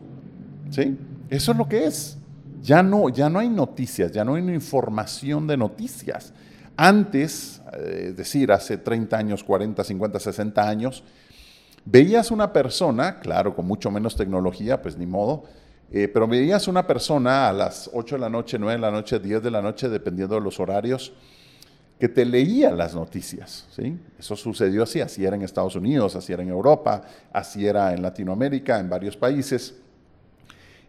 [0.69, 0.97] ¿Sí?
[1.29, 2.17] Eso es lo que es.
[2.61, 6.33] Ya no, ya no hay noticias, ya no hay información de noticias.
[6.75, 11.03] Antes, eh, es decir, hace 30 años, 40, 50, 60 años,
[11.85, 15.43] veías una persona, claro, con mucho menos tecnología, pues ni modo,
[15.91, 19.19] eh, pero veías una persona a las 8 de la noche, 9 de la noche,
[19.19, 21.13] 10 de la noche, dependiendo de los horarios,
[21.99, 23.65] que te leía las noticias.
[23.75, 23.97] ¿sí?
[24.19, 28.01] Eso sucedió así, así era en Estados Unidos, así era en Europa, así era en
[28.01, 29.75] Latinoamérica, en varios países.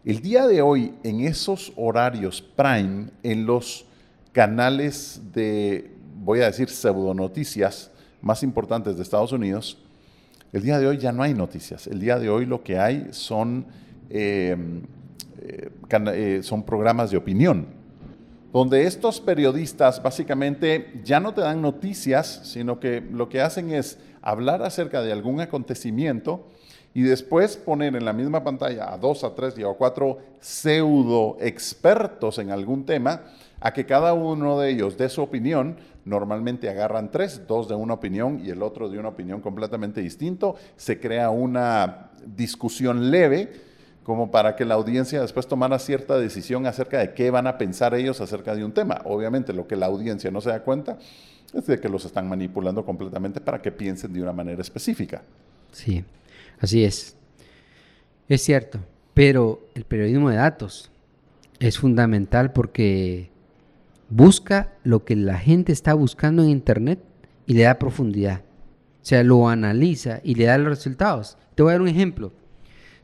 [0.03, 3.85] El día de hoy, en esos horarios prime, en los
[4.31, 7.91] canales de, voy a decir, pseudonoticias
[8.21, 9.77] más importantes de Estados Unidos,
[10.53, 11.87] el día de hoy ya no hay noticias.
[11.87, 13.65] El día de hoy lo que hay son,
[14.09, 14.81] em,
[15.41, 17.67] eh, eh, son programas de opinión,
[18.57, 23.99] donde estos periodistas básicamente ya no te dan noticias, sino que lo que hacen es
[24.19, 26.47] hablar acerca de algún acontecimiento
[26.95, 31.37] y después poner en la misma pantalla a dos, a tres y a cuatro pseudo
[31.39, 33.25] expertos en algún tema,
[33.59, 35.77] a que cada uno de ellos dé su opinión.
[36.03, 40.55] Normalmente agarran tres, dos de una opinión y el otro de una opinión completamente distinto.
[40.77, 43.66] Se crea una discusión leve
[44.07, 47.93] como para que la audiencia después tomara cierta decisión acerca de qué van a pensar
[47.93, 49.01] ellos acerca de un tema.
[49.03, 50.97] Obviamente lo que la audiencia no se da cuenta
[51.53, 55.23] es de que los están manipulando completamente para que piensen de una manera específica.
[55.73, 56.05] Sí.
[56.57, 57.17] Así es.
[58.29, 58.79] Es cierto,
[59.13, 60.89] pero el periodismo de datos
[61.59, 63.29] es fundamental porque
[64.07, 66.99] busca lo que la gente está buscando en Internet
[67.45, 68.39] y le da profundidad.
[69.01, 71.37] O sea, lo analiza y le da los resultados.
[71.55, 72.31] Te voy a dar un ejemplo.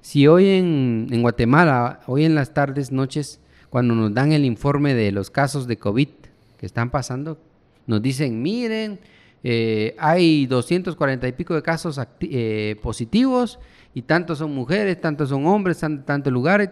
[0.03, 3.39] Si hoy en, Guatemala, hoy en las tardes, noches,
[3.69, 6.09] cuando nos dan el informe de los casos de COVID
[6.57, 7.39] que están pasando,
[7.87, 8.99] nos dicen, miren,
[9.45, 13.59] eh, hay 240 y pico de casos eh, positivos
[13.93, 16.71] y tantos son mujeres, tantos son hombres, tantos lugares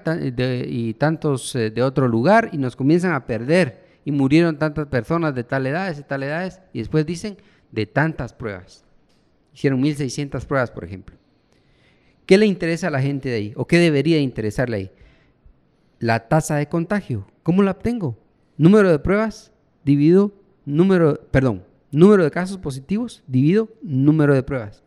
[0.68, 5.34] y tantos eh, de otro lugar y nos comienzan a perder y murieron tantas personas
[5.34, 7.38] de tal edades, de tal edades y después dicen
[7.72, 8.84] de tantas pruebas.
[9.54, 11.21] Hicieron 1600 pruebas, por ejemplo.
[12.26, 13.54] ¿Qué le interesa a la gente de ahí?
[13.56, 14.92] ¿O qué debería interesarle ahí?
[16.00, 17.28] La tasa de contagio.
[17.44, 18.18] ¿Cómo la obtengo?
[18.58, 19.52] Número de pruebas
[19.84, 20.34] dividido
[20.66, 24.84] número, perdón, número de casos positivos dividido número de pruebas.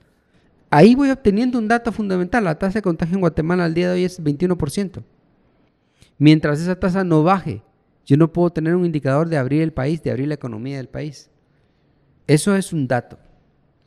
[0.71, 2.45] Ahí voy obteniendo un dato fundamental.
[2.45, 5.03] La tasa de contagio en Guatemala al día de hoy es 21%.
[6.19, 7.63] Mientras esa tasa no baje,
[8.07, 10.89] yo no puedo tener un indicador de abrir el país, de abrir la economía del
[10.89, 11.31] país.
[12.27, 13.19] Eso es un dato.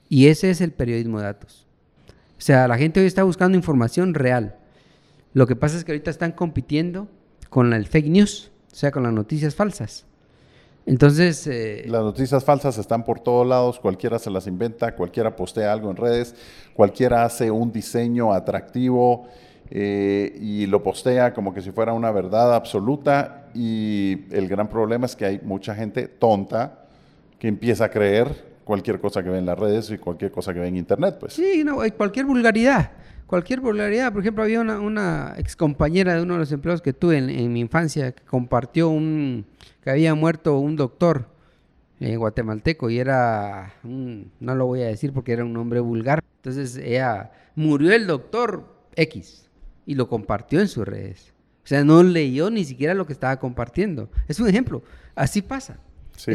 [0.09, 1.66] Y ese es el periodismo de datos.
[2.37, 4.55] O sea, la gente hoy está buscando información real.
[5.33, 7.07] Lo que pasa es que ahorita están compitiendo
[7.49, 10.05] con el fake news, o sea, con las noticias falsas.
[10.85, 11.45] Entonces...
[11.47, 15.89] Eh, las noticias falsas están por todos lados, cualquiera se las inventa, cualquiera postea algo
[15.91, 16.35] en redes,
[16.73, 19.27] cualquiera hace un diseño atractivo
[19.69, 25.07] eh, y lo postea como que si fuera una verdad absoluta y el gran problema
[25.07, 26.85] es que hay mucha gente tonta
[27.37, 30.59] que empieza a creer cualquier cosa que ve en las redes y cualquier cosa que
[30.59, 31.17] ve en internet.
[31.19, 31.33] Pues.
[31.33, 32.91] Sí, no, hay cualquier vulgaridad
[33.27, 34.11] cualquier vulgaridad.
[34.11, 37.53] Por ejemplo, había una, una ex compañera de uno de los empleados que tuve en,
[37.53, 39.45] mi infancia que compartió un
[39.83, 41.27] que había muerto un doctor
[41.99, 46.23] eh, guatemalteco y era no lo voy a decir porque era un nombre vulgar.
[46.37, 49.49] Entonces ella murió el doctor X
[49.85, 51.33] y lo compartió en sus redes.
[51.63, 54.09] O sea, no leyó ni siquiera lo que estaba compartiendo.
[54.29, 54.83] Es un ejemplo.
[55.15, 55.79] Así pasa.
[56.17, 56.31] Sí,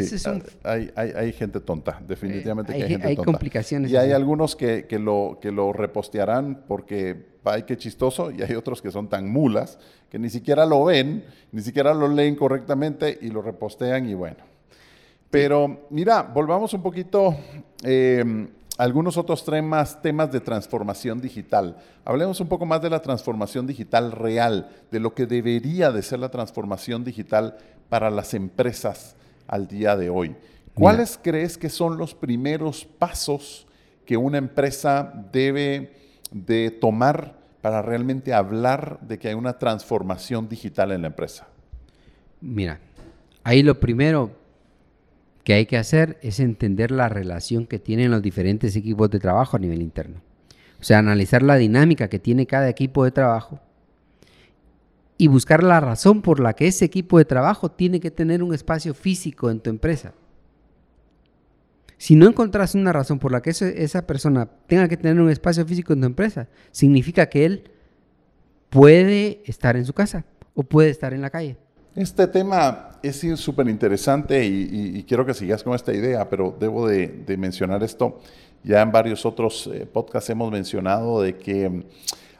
[0.63, 3.91] hay, hay, hay, gente tonta, definitivamente hay, hay gente hay complicaciones.
[3.91, 8.55] Y hay algunos que, que, lo, que lo repostearán porque, ay, qué chistoso, y hay
[8.55, 9.77] otros que son tan mulas
[10.09, 14.37] que ni siquiera lo ven, ni siquiera lo leen correctamente y lo repostean y bueno.
[15.29, 17.35] Pero mira, volvamos un poquito
[17.83, 21.75] eh, algunos otros temas, temas de transformación digital.
[22.05, 26.19] Hablemos un poco más de la transformación digital real, de lo que debería de ser
[26.19, 27.57] la transformación digital
[27.89, 30.35] para las empresas al día de hoy.
[30.73, 33.67] ¿Cuáles crees que son los primeros pasos
[34.05, 35.93] que una empresa debe
[36.31, 41.47] de tomar para realmente hablar de que hay una transformación digital en la empresa?
[42.41, 42.79] Mira,
[43.43, 44.31] ahí lo primero
[45.43, 49.57] que hay que hacer es entender la relación que tienen los diferentes equipos de trabajo
[49.57, 50.21] a nivel interno.
[50.79, 53.59] O sea, analizar la dinámica que tiene cada equipo de trabajo
[55.23, 58.53] y buscar la razón por la que ese equipo de trabajo tiene que tener un
[58.53, 60.11] espacio físico en tu empresa.
[61.95, 65.65] Si no encontrás una razón por la que esa persona tenga que tener un espacio
[65.65, 67.71] físico en tu empresa, significa que él
[68.69, 71.55] puede estar en su casa o puede estar en la calle.
[71.95, 77.23] Este tema es súper interesante y, quiero que sigas con esta idea, pero debo de,
[77.37, 78.19] mencionar esto.
[78.61, 81.85] Ya en varios otros eh, podcasts hemos mencionado de que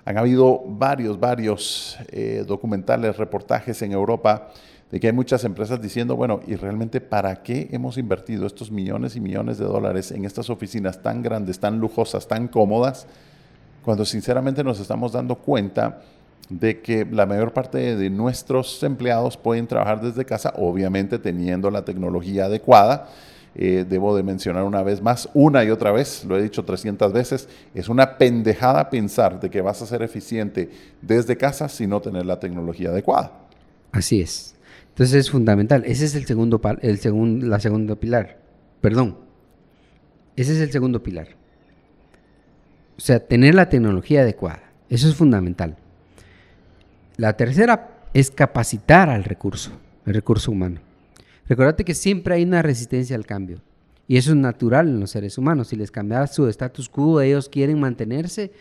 [0.06, 4.50] han habido varios, varios eh, documentales, reportajes en Europa
[4.92, 9.16] de que hay muchas empresas diciendo, bueno, ¿y realmente para qué hemos invertido estos millones
[9.16, 13.08] y millones de dólares en estas oficinas tan grandes, tan lujosas, tan cómodas,
[13.84, 16.02] cuando sinceramente nos estamos dando cuenta
[16.50, 21.84] de que la mayor parte de nuestros empleados pueden trabajar desde casa, obviamente teniendo la
[21.84, 23.10] tecnología adecuada,
[23.56, 27.14] eh, debo de mencionar una vez más, una y otra vez, lo he dicho 300
[27.14, 30.70] veces, es una pendejada pensar de que vas a ser eficiente
[31.02, 33.32] desde casa sin no tener la tecnología adecuada.
[33.92, 34.56] Así es.
[34.90, 35.84] Entonces es fundamental.
[35.86, 38.38] Ese es el segundo, el la pilar.
[38.82, 39.18] Perdón.
[40.36, 41.30] Ese es el segundo pilar.
[42.98, 44.64] O sea, tener la tecnología adecuada.
[44.90, 45.78] Eso es fundamental.
[47.18, 49.72] La tercera es capacitar al recurso,
[50.06, 50.80] el recurso humano.
[51.48, 53.60] Recordate que siempre hay una resistencia al cambio.
[54.08, 55.70] Y eso es natural en los seres humanos.
[55.70, 58.52] Si les cambias su status quo, ellos quieren mantenerse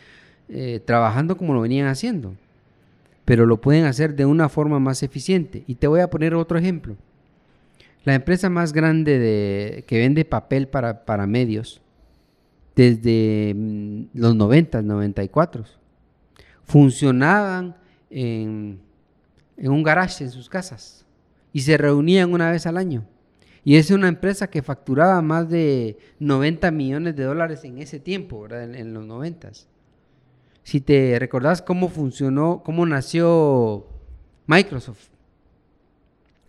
[0.48, 2.34] eh, trabajando como lo venían haciendo.
[3.24, 5.64] Pero lo pueden hacer de una forma más eficiente.
[5.66, 6.96] Y te voy a poner otro ejemplo.
[8.04, 11.80] La empresa más grande de, que vende papel para, para medios,
[12.74, 15.64] desde mm, los 90, 94,
[16.64, 17.76] funcionaban
[18.10, 18.80] en,
[19.56, 21.02] en un garage en sus casas
[21.52, 23.06] y se reunían una vez al año.
[23.64, 28.48] Y es una empresa que facturaba más de 90 millones de dólares en ese tiempo,
[28.50, 29.50] En, los 90.
[30.64, 33.86] Si te recordás cómo funcionó, cómo nació
[34.46, 35.08] Microsoft,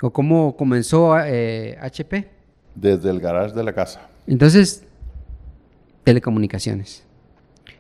[0.02, 2.18] o cómo comenzó HP.
[2.18, 2.30] Eh,
[2.76, 4.10] Desde el garage de la casa.
[4.26, 4.84] Entonces,
[6.04, 7.04] telecomunicaciones.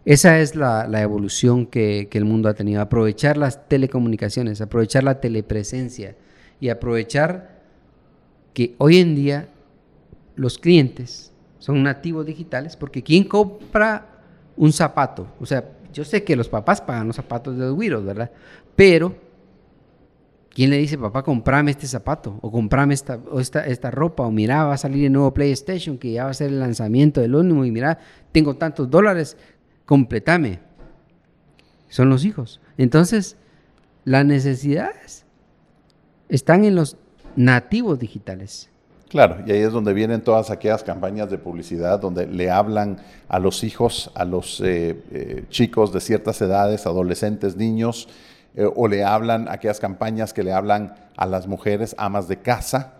[0.05, 2.81] Esa es la, evolución que, que, el mundo ha tenido.
[2.81, 6.15] Aprovechar las telecomunicaciones, aprovechar la telepresencia,
[6.63, 7.59] y aprovechar
[8.53, 9.49] que hoy en día
[10.37, 14.21] los clientes son nativos digitales, porque ¿quién compra
[14.55, 15.27] un zapato?
[15.41, 18.31] O sea, yo sé que los papás pagan los zapatos de los ¿verdad?
[18.77, 19.13] Pero,
[20.51, 22.39] ¿quién le dice, papá, comprame este zapato?
[22.39, 26.13] O comprame esta, esta, esta ropa, o mira, va a salir el nuevo PlayStation, que
[26.13, 27.99] ya va a ser el lanzamiento del último, y mira,
[28.31, 29.35] tengo tantos dólares,
[29.83, 30.61] completame.
[31.89, 32.61] Son los hijos.
[32.77, 33.35] Entonces,
[34.05, 35.22] las necesidades
[36.33, 36.97] están en los
[37.35, 38.69] nativos digitales.
[39.07, 43.37] Claro, y ahí es donde vienen todas aquellas campañas de publicidad donde le hablan a
[43.37, 48.09] los hijos, a los eh, eh, chicos de ciertas edades, adolescentes, niños,
[48.55, 52.93] eh, o le hablan aquellas campañas que le hablan a las mujeres, amas de casa,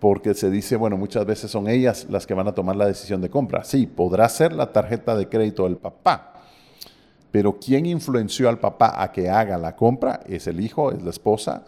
[0.00, 3.20] porque se dice, bueno, muchas veces son ellas las que van a tomar la decisión
[3.20, 3.64] de compra.
[3.64, 6.32] Sí, podrá ser la tarjeta de crédito del papá,
[7.30, 10.20] pero ¿quién influenció al papá a que haga la compra?
[10.26, 11.64] Es el hijo, es la esposa,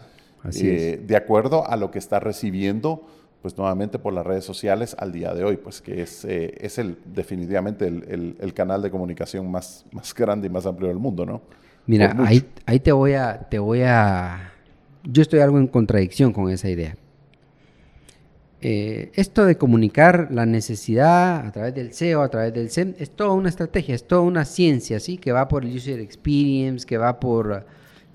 [0.53, 3.05] eh, de acuerdo a lo que está recibiendo,
[3.41, 6.77] pues nuevamente por las redes sociales al día de hoy, pues que es, eh, es
[6.77, 11.41] el, definitivamente el, canal de comunicación más, más grande y más amplio del mundo, ¿no?
[11.85, 14.51] Mira, ahí, ahí te voy a, te voy a,
[15.03, 16.97] yo estoy algo en contradicción con esa idea.
[18.61, 23.11] Eh, esto de comunicar la necesidad a través del SEO, a través del SEM, es
[23.11, 25.19] toda una estrategia, es toda una ciencia, ¿sí?
[25.19, 27.67] Que va por el user experience, que va por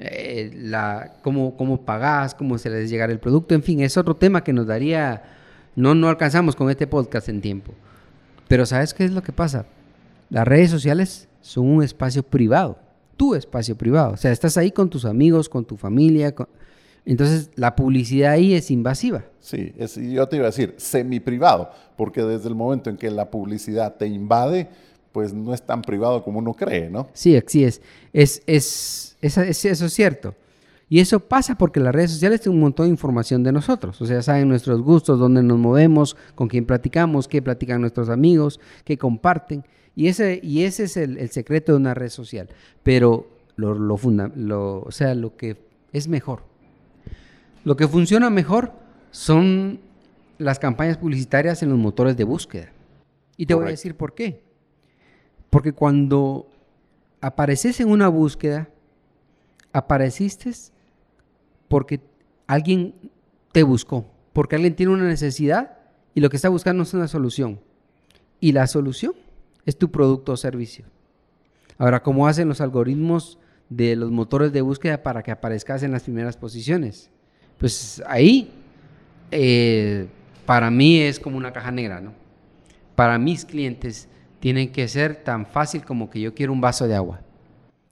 [0.03, 4.17] eh, la, cómo, cómo pagás, cómo se les llegar el producto, en fin, es otro
[4.17, 5.23] tema que nos daría,
[5.77, 7.75] no, no alcanzamos con este podcast en tiempo.
[8.49, 9.67] Pero ¿sabes qué es lo que pasa?
[10.31, 12.79] Las redes sociales son un espacio privado,
[13.19, 14.13] tu espacio privado.
[14.15, 16.35] O sea, estás ahí con tus amigos, con tu familia.
[17.05, 19.25] Entonces, la publicidad ahí es invasiva.
[19.39, 23.11] Sí, es, yo te iba a decir, semi privado, porque desde el momento en que
[23.11, 24.71] la publicidad te invade,
[25.13, 27.09] pues no es tan privado como uno cree, ¿no?
[27.13, 27.83] Sí, así es.
[28.13, 29.43] Es, es, eso
[29.87, 30.35] es cierto.
[30.93, 34.03] Y eso pasa porque las redes sociales tienen un montón de información de nosotros.
[34.03, 38.59] O sea, saben nuestros gustos, dónde nos movemos, con quién platicamos, qué platican nuestros amigos,
[38.85, 39.65] qué comparten.
[39.95, 42.49] Y ese, y ese es el, secreto de una red social.
[42.83, 43.97] Pero lo, lo,
[44.35, 45.59] lo, o sea, lo que
[45.93, 46.43] es mejor.
[47.63, 48.73] Lo que funciona mejor
[49.13, 49.79] son
[50.39, 52.73] las campañas publicitarias en los motores de búsqueda.
[53.37, 54.43] Y te voy a decir por qué.
[55.51, 56.49] Porque cuando
[57.21, 58.69] apareces en una búsqueda,
[59.73, 60.51] apareciste
[61.69, 62.01] porque
[62.47, 62.95] alguien
[63.53, 65.79] te buscó, porque alguien tiene una necesidad
[66.15, 67.61] y lo que está buscando es una solución.
[68.41, 69.15] Y la solución
[69.67, 70.87] es tu producto o servicio.
[71.79, 76.03] Ahora, ¿cómo hacen los algoritmos de los motores de búsqueda para que aparezcas en las
[76.03, 77.11] primeras posiciones?
[77.59, 78.51] Pues ahí,
[79.31, 80.09] eh,
[80.47, 82.13] para mí es como una caja negra, ¿no?
[82.97, 84.09] Para mis clientes
[84.41, 87.21] tienen que ser tan fácil como que yo quiero un vaso de agua.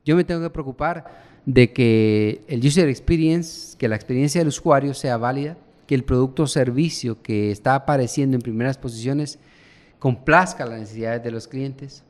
[0.04, 4.94] Yo me tengo que preocupar de que el user experience, que la experiencia del usuario
[4.94, 5.56] sea válida,
[5.86, 9.38] que el producto o servicio que está apareciendo en primeras posiciones
[9.98, 12.04] complazca las necesidades de los clientes.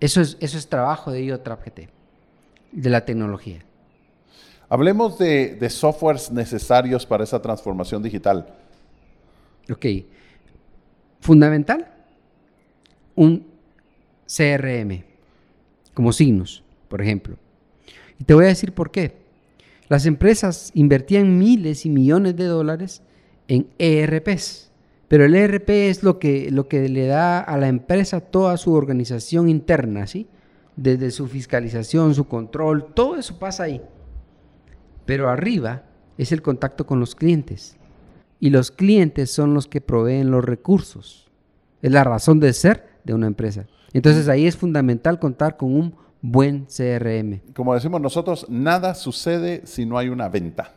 [0.00, 1.80] Eso es, eso es trabajo de IoTrapGT,
[2.72, 3.60] de la tecnología.
[4.68, 8.46] Hablemos de, de softwares necesarios para esa transformación digital.
[9.70, 9.86] Ok.
[11.20, 11.90] Fundamental,
[13.14, 13.55] un
[14.26, 15.04] CRM,
[15.94, 17.36] como signos, por ejemplo.
[18.18, 19.16] Y te voy a decir por qué.
[19.88, 23.02] Las empresas invertían miles y millones de dólares
[23.48, 24.72] en ERPs,
[25.08, 28.72] Pero el ERP es lo que, lo que le da a la empresa toda su
[28.72, 30.26] organización interna, ¿sí?
[30.74, 33.80] Desde su fiscalización, su control, todo eso pasa ahí.
[35.04, 35.84] Pero arriba
[36.18, 37.76] es el contacto con los clientes.
[38.40, 41.30] Y los clientes son los que proveen los recursos.
[41.82, 43.66] Es la razón de ser de una empresa.
[43.96, 47.40] Entonces ahí es fundamental contar con un buen CRM.
[47.54, 50.70] Como decimos nosotros, nada sucede si no hay una venta.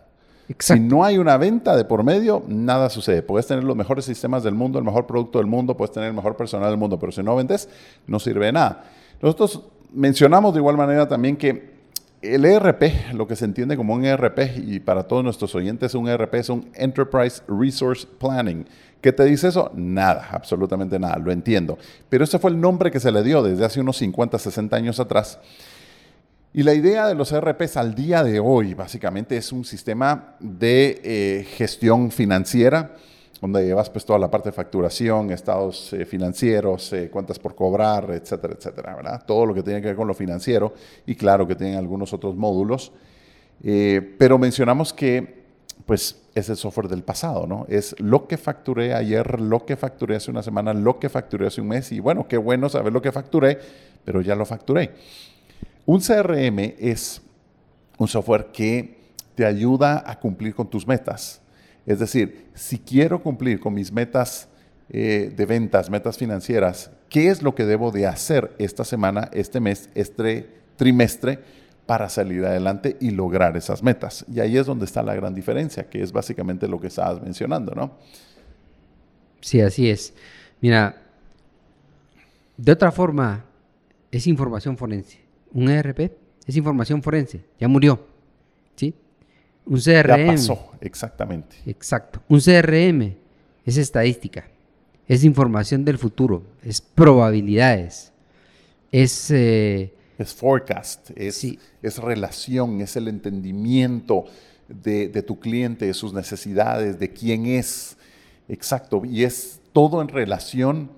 [0.57, 3.21] Si no hay una venta de por medio, nada sucede.
[3.21, 6.15] Puedes tener los mejores sistemas del mundo, el mejor producto del mundo, puedes tener el
[6.15, 7.67] mejor personal del mundo, pero si no vendes,
[8.07, 8.85] no sirve de nada.
[9.21, 9.63] Nosotros
[9.93, 11.78] mencionamos de igual manera también que
[12.21, 16.07] el ERP, lo que se entiende como un ERP, y para todos nuestros oyentes un
[16.07, 18.65] ERP es un Enterprise Resource Planning.
[19.01, 19.71] ¿Qué te dice eso?
[19.73, 21.77] Nada, absolutamente nada, lo entiendo.
[22.09, 24.99] Pero ese fue el nombre que se le dio desde hace unos 50, 60 años
[24.99, 25.39] atrás.
[26.53, 30.99] Y la idea de los ERPs al día de hoy, básicamente, es un sistema de
[31.03, 32.95] eh, gestión financiera
[33.41, 38.11] donde llevas pues toda la parte de facturación, estados eh, financieros, eh, cuentas por cobrar,
[38.11, 39.23] etcétera, etcétera, ¿verdad?
[39.25, 40.73] Todo lo que tiene que ver con lo financiero
[41.05, 42.91] y claro que tienen algunos otros módulos,
[43.63, 45.39] eh, pero mencionamos que
[45.85, 47.65] pues es el software del pasado, ¿no?
[47.69, 51.61] Es lo que facturé ayer, lo que facturé hace una semana, lo que facturé hace
[51.61, 53.57] un mes y bueno, qué bueno saber lo que facturé,
[54.03, 54.91] pero ya lo facturé.
[55.85, 57.21] Un CRM es
[57.97, 58.99] un software que
[59.33, 61.41] te ayuda a cumplir con tus metas
[61.89, 64.47] es decir, si quiero cumplir con mis metas
[64.89, 69.59] eh, de ventas, metas financieras, ¿qué es lo que debo de hacer esta semana, este
[69.59, 71.39] mes, este trimestre
[71.87, 74.23] para salir adelante y lograr esas metas?
[74.31, 77.73] Y ahí es donde está la gran diferencia, que es básicamente lo que estabas mencionando,
[77.73, 77.97] ¿no?
[79.41, 80.13] Sí, así es.
[80.61, 80.95] Mira,
[82.55, 83.45] de otra forma,
[84.11, 85.21] es información forense.
[85.53, 86.11] Un ERP
[86.45, 88.05] es información forense, ya murió.
[88.75, 88.93] ¿Sí?
[89.69, 90.25] Un CRM.
[90.25, 91.55] Ya pasó, exactamente.
[91.65, 92.21] Exacto.
[92.27, 93.15] Un CRM
[93.63, 94.45] es estadística,
[95.07, 98.11] es información del futuro, es probabilidades,
[98.91, 99.31] es...
[99.31, 101.47] Eh, es forecast, es,
[101.81, 104.25] es, relación, es el entendimiento
[104.67, 107.95] de, de, tu cliente, de sus necesidades, de quién es.
[108.49, 109.03] Exacto.
[109.05, 110.91] Y es todo en relación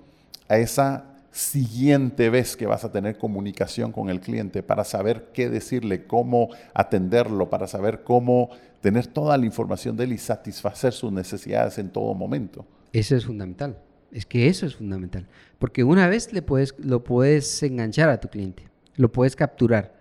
[0.48, 5.48] a esa siguiente vez que vas a tener comunicación con el cliente para saber qué
[5.48, 8.50] decirle, cómo atenderlo, para saber cómo
[8.82, 12.66] tener toda la información de él y satisfacer sus necesidades en todo momento.
[12.92, 13.78] Eso es fundamental.
[14.12, 15.26] Es que eso es fundamental.
[15.58, 19.94] Porque una vez le puedes, lo puedes enganchar a tu cliente, lo puedes capturar,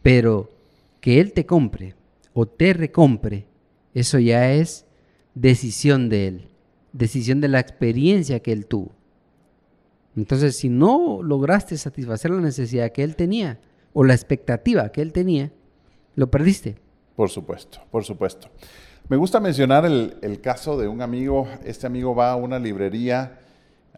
[0.00, 0.48] pero
[1.00, 1.96] que él te compre
[2.32, 3.46] o te recompre,
[3.94, 4.86] eso ya es
[5.34, 6.48] decisión de él,
[6.92, 8.92] decisión de la experiencia que él tuvo.
[10.16, 13.58] Entonces, si no lograste satisfacer la necesidad que él tenía
[13.92, 15.50] o la expectativa que él tenía,
[16.14, 16.76] lo perdiste.
[17.16, 18.48] Por supuesto, por supuesto.
[19.08, 21.46] Me gusta mencionar el, caso de un amigo.
[21.64, 23.38] Este amigo va a una librería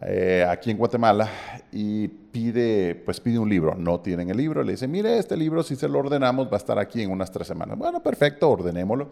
[0.00, 1.28] eh, aquí en Guatemala
[1.70, 3.74] y pide, pues pide un libro.
[3.74, 4.62] No tienen el libro.
[4.62, 7.30] Le dice, mire, este libro si se lo ordenamos va a estar aquí en unas
[7.30, 7.78] tres semanas.
[7.78, 9.10] Bueno, perfecto, ordenémoslo.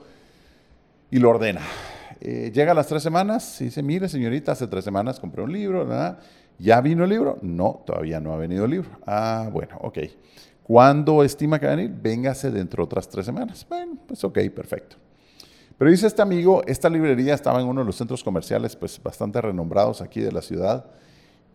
[1.11, 1.61] Y lo ordena.
[2.21, 5.53] Eh, llega a las tres semanas y dice, mire señorita, hace tres semanas compré un
[5.53, 6.19] libro, ¿verdad?
[6.63, 7.39] ¿Ya vino el libro?
[7.43, 8.91] No, todavía no ha venido el libro.
[9.05, 9.99] Ah, bueno, ok.
[10.63, 11.91] ¿Cuándo estima que va a venir?
[11.91, 13.67] Véngase dentro de otras tres semanas.
[13.69, 14.95] Bueno, pues ok, perfecto.
[15.77, 19.41] Pero dice este amigo, esta librería estaba en uno de los centros comerciales pues bastante
[19.41, 20.85] renombrados aquí de la ciudad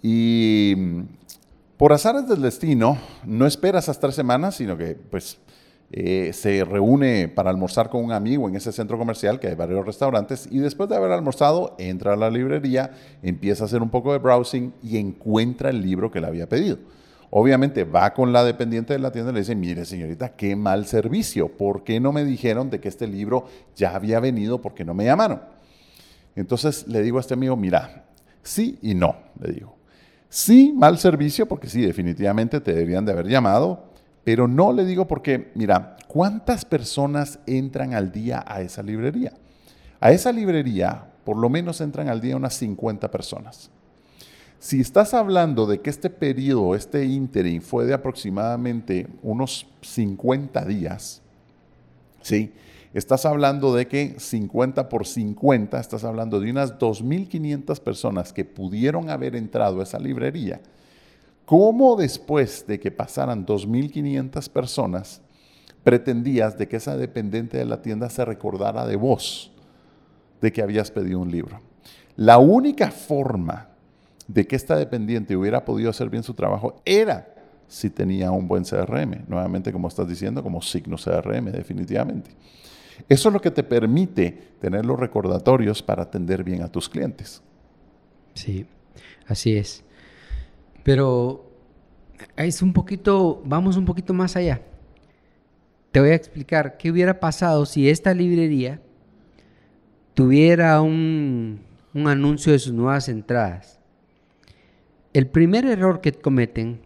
[0.01, 1.01] y mm,
[1.77, 5.37] por azares del destino no espera esas tres semanas, sino que pues
[5.89, 9.85] eh, se reúne para almorzar con un amigo en ese centro comercial, que hay varios
[9.85, 12.91] restaurantes, y después de haber almorzado, entra a la librería,
[13.23, 16.77] empieza a hacer un poco de browsing y encuentra el libro que le había pedido.
[17.29, 20.85] Obviamente va con la dependiente de la tienda y le dice, mire señorita, qué mal
[20.85, 24.61] servicio, ¿por qué no me dijeron de que este libro ya había venido?
[24.61, 25.41] ¿Por qué no me llamaron?
[26.35, 28.05] Entonces le digo a este amigo, mira,
[28.43, 29.75] sí y no, le digo.
[30.29, 33.89] Sí, mal servicio, porque sí, definitivamente te deberían de haber llamado,
[34.28, 39.32] pero no le digo porque, mira, ¿cuántas personas entran al día a esa librería?
[40.01, 43.71] A esa librería por lo menos entran al día unas 50 personas.
[44.59, 51.21] Si estás hablando de que este periodo, este interim fue de aproximadamente unos 50 días,
[52.21, 52.51] ¿sí?
[52.93, 59.09] Estás hablando de que 50 por 50, estás hablando de unas 2.500 personas que pudieron
[59.09, 60.59] haber entrado a esa librería
[61.47, 65.21] ¿Cómo después de que pasaran 2.500 personas,
[65.81, 69.53] pretendías de que esa dependiente de la tienda se recordara de vos,
[70.41, 71.61] de que habías pedido un libro?
[72.17, 73.69] La única forma
[74.27, 77.33] de que esta dependiente hubiera podido hacer bien su trabajo era
[77.69, 79.23] si tenía un buen CRM.
[79.29, 82.29] Nuevamente, como estás diciendo, como signo CRM, definitivamente.
[83.07, 87.41] Eso es lo que te permite tener los recordatorios para atender bien a tus clientes.
[88.33, 88.65] Sí,
[89.27, 89.86] así es.
[90.88, 91.51] Pero
[92.38, 94.61] es un poquito, vamos un poquito más allá.
[95.91, 98.79] Te voy a explicar qué hubiera pasado si esta librería
[100.13, 101.59] tuviera un,
[101.93, 103.81] un anuncio de sus nuevas entradas.
[105.11, 106.79] El primer error que cometen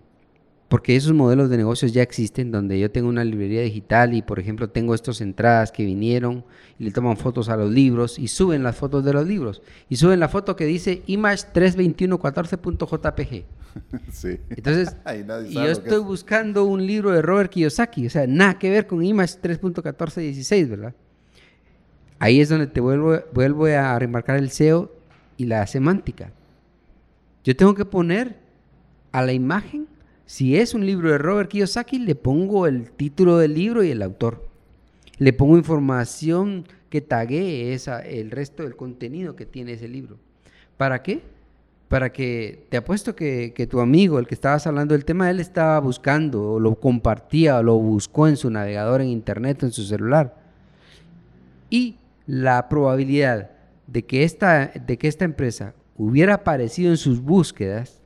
[0.71, 4.39] porque esos modelos de negocios ya existen, donde yo tengo una librería digital y, por
[4.39, 6.45] ejemplo, tengo estas entradas que vinieron
[6.79, 9.61] y le toman fotos a los libros y suben las fotos de los libros.
[9.89, 13.43] Y suben la foto que dice image 32114.jpg.
[14.13, 14.39] Sí.
[14.49, 14.95] Entonces,
[15.49, 19.03] y yo estoy buscando un libro de Robert Kiyosaki, o sea, nada que ver con
[19.03, 20.95] image 3.1416, ¿verdad?
[22.17, 24.89] Ahí es donde te vuelvo, vuelvo a remarcar el SEO
[25.35, 26.31] y la semántica.
[27.43, 28.37] Yo tengo que poner
[29.11, 29.90] a la imagen
[30.31, 34.01] si es un libro de Robert Kiyosaki, le pongo el título del libro y el
[34.01, 34.47] autor.
[35.17, 40.15] Le pongo información que tague esa, el resto del contenido que tiene ese libro.
[40.77, 41.21] ¿Para qué?
[41.89, 45.41] Para que te apuesto que, que tu amigo, el que estabas hablando del tema, él
[45.41, 49.83] estaba buscando, o lo compartía, o lo buscó en su navegador en internet, en su
[49.83, 50.37] celular.
[51.69, 53.51] Y la probabilidad
[53.85, 57.99] de que esta, de que esta empresa hubiera aparecido en sus búsquedas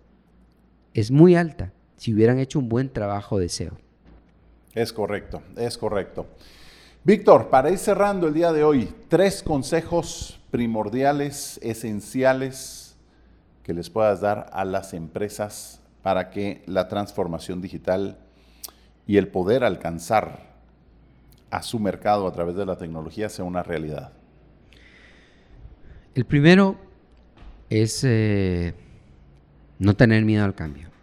[0.96, 1.72] es muy alta
[2.06, 3.80] si hubieran hecho un buen trabajo de SEO.
[4.76, 6.28] Es correcto, es correcto.
[7.03, 12.95] Víctor, para ir cerrando el día de hoy, tres consejos primordiales, esenciales
[13.64, 18.20] que les puedas dar a las empresas para que la transformación digital
[19.08, 20.53] y el poder alcanzar
[21.49, 24.14] a su mercado a través de la tecnología sea una realidad.
[26.14, 26.76] El primero
[27.72, 28.76] es eh,
[29.80, 30.93] no tener miedo al cambio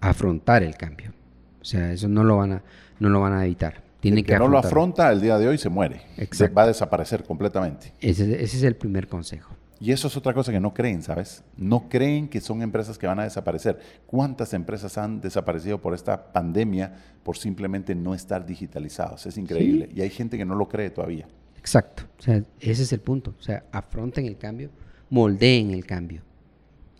[0.00, 1.12] afrontar el cambio.
[1.60, 2.62] O sea, eso no lo van a,
[2.98, 3.82] no lo van a evitar.
[4.00, 6.02] Tiene que, no lo afronta el día de hoy se muere.
[6.30, 7.92] Se va a desaparecer completamente.
[8.00, 9.54] Ese, es el primer consejo.
[9.80, 11.44] Y eso es otra cosa que no creen, ¿sabes?
[11.56, 13.78] No creen que son empresas que van a desaparecer.
[14.06, 19.26] ¿Cuántas empresas han desaparecido por esta pandemia por simplemente no estar digitalizados?
[19.26, 19.88] Es increíble.
[19.94, 21.28] Y hay gente que no lo cree todavía.
[21.56, 22.04] Exacto.
[22.18, 23.34] O sea, ese es el punto.
[23.38, 24.70] O sea, afronten el cambio,
[25.10, 26.22] moldeen el cambio.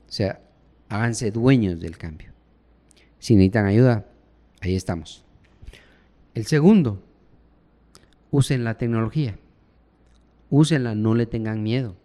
[0.08, 0.40] O sea,
[0.88, 2.27] háganse dueños del cambio.
[3.18, 4.06] Si necesitan ayuda,
[4.60, 5.24] ahí estamos.
[6.34, 7.02] El segundo,
[8.30, 9.38] usen la tecnología.
[10.50, 11.96] Úsenla, no le tengan miedo.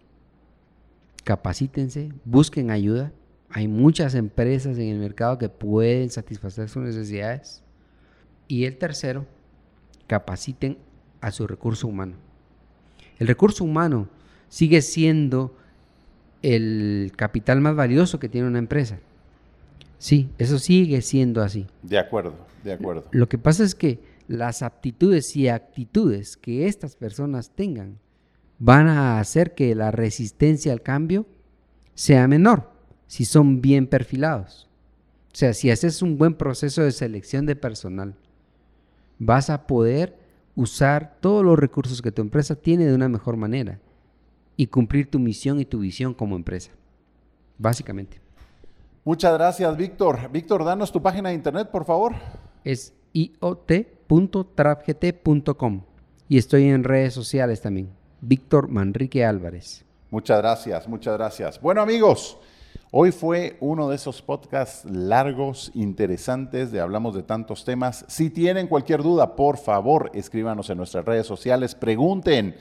[1.23, 3.13] Capacítense, busquen ayuda.
[3.49, 7.63] Hay muchas empresas en el mercado que pueden satisfacer sus necesidades.
[8.47, 9.25] Y el tercero,
[10.07, 10.77] capaciten
[11.21, 12.15] a su recurso humano.
[13.19, 14.09] El recurso humano
[14.49, 15.55] sigue siendo
[16.41, 18.99] el capital más valioso que tiene una empresa.
[20.03, 21.65] Sí, eso sigue siendo así.
[21.81, 23.05] De acuerdo, de acuerdo.
[23.11, 27.99] Lo que pasa es que las aptitudes y actitudes que estas personas tengan
[28.59, 31.25] van a hacer que la resistencia al cambio
[31.95, 32.69] sea menor
[33.07, 34.67] si son bien perfilados.
[35.27, 38.17] O sea, si haces un buen proceso de selección de personal,
[39.19, 40.17] vas a poder
[40.53, 43.79] usar todos los recursos que tu empresa tiene de una mejor manera
[44.57, 46.71] y cumplir tu misión y tu visión como empresa,
[47.57, 48.22] básicamente.
[49.05, 50.31] Muchas gracias, Víctor.
[50.31, 52.13] Víctor, danos tu página de internet, por favor.
[52.63, 55.81] Es iot.trapgt.com
[56.29, 57.89] y estoy en redes sociales también.
[58.21, 59.83] Víctor Manrique Álvarez.
[60.09, 61.59] Muchas gracias, muchas gracias.
[61.59, 62.37] Bueno, amigos,
[62.91, 68.05] hoy fue uno de esos podcasts largos, interesantes, de hablamos de tantos temas.
[68.07, 72.55] Si tienen cualquier duda, por favor, escríbanos en nuestras redes sociales, pregunten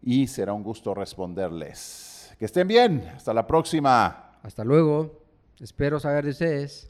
[0.00, 2.34] y será un gusto responderles.
[2.38, 4.38] Que estén bien, hasta la próxima.
[4.42, 5.19] Hasta luego.
[5.60, 6.88] Espero saber de ustedes.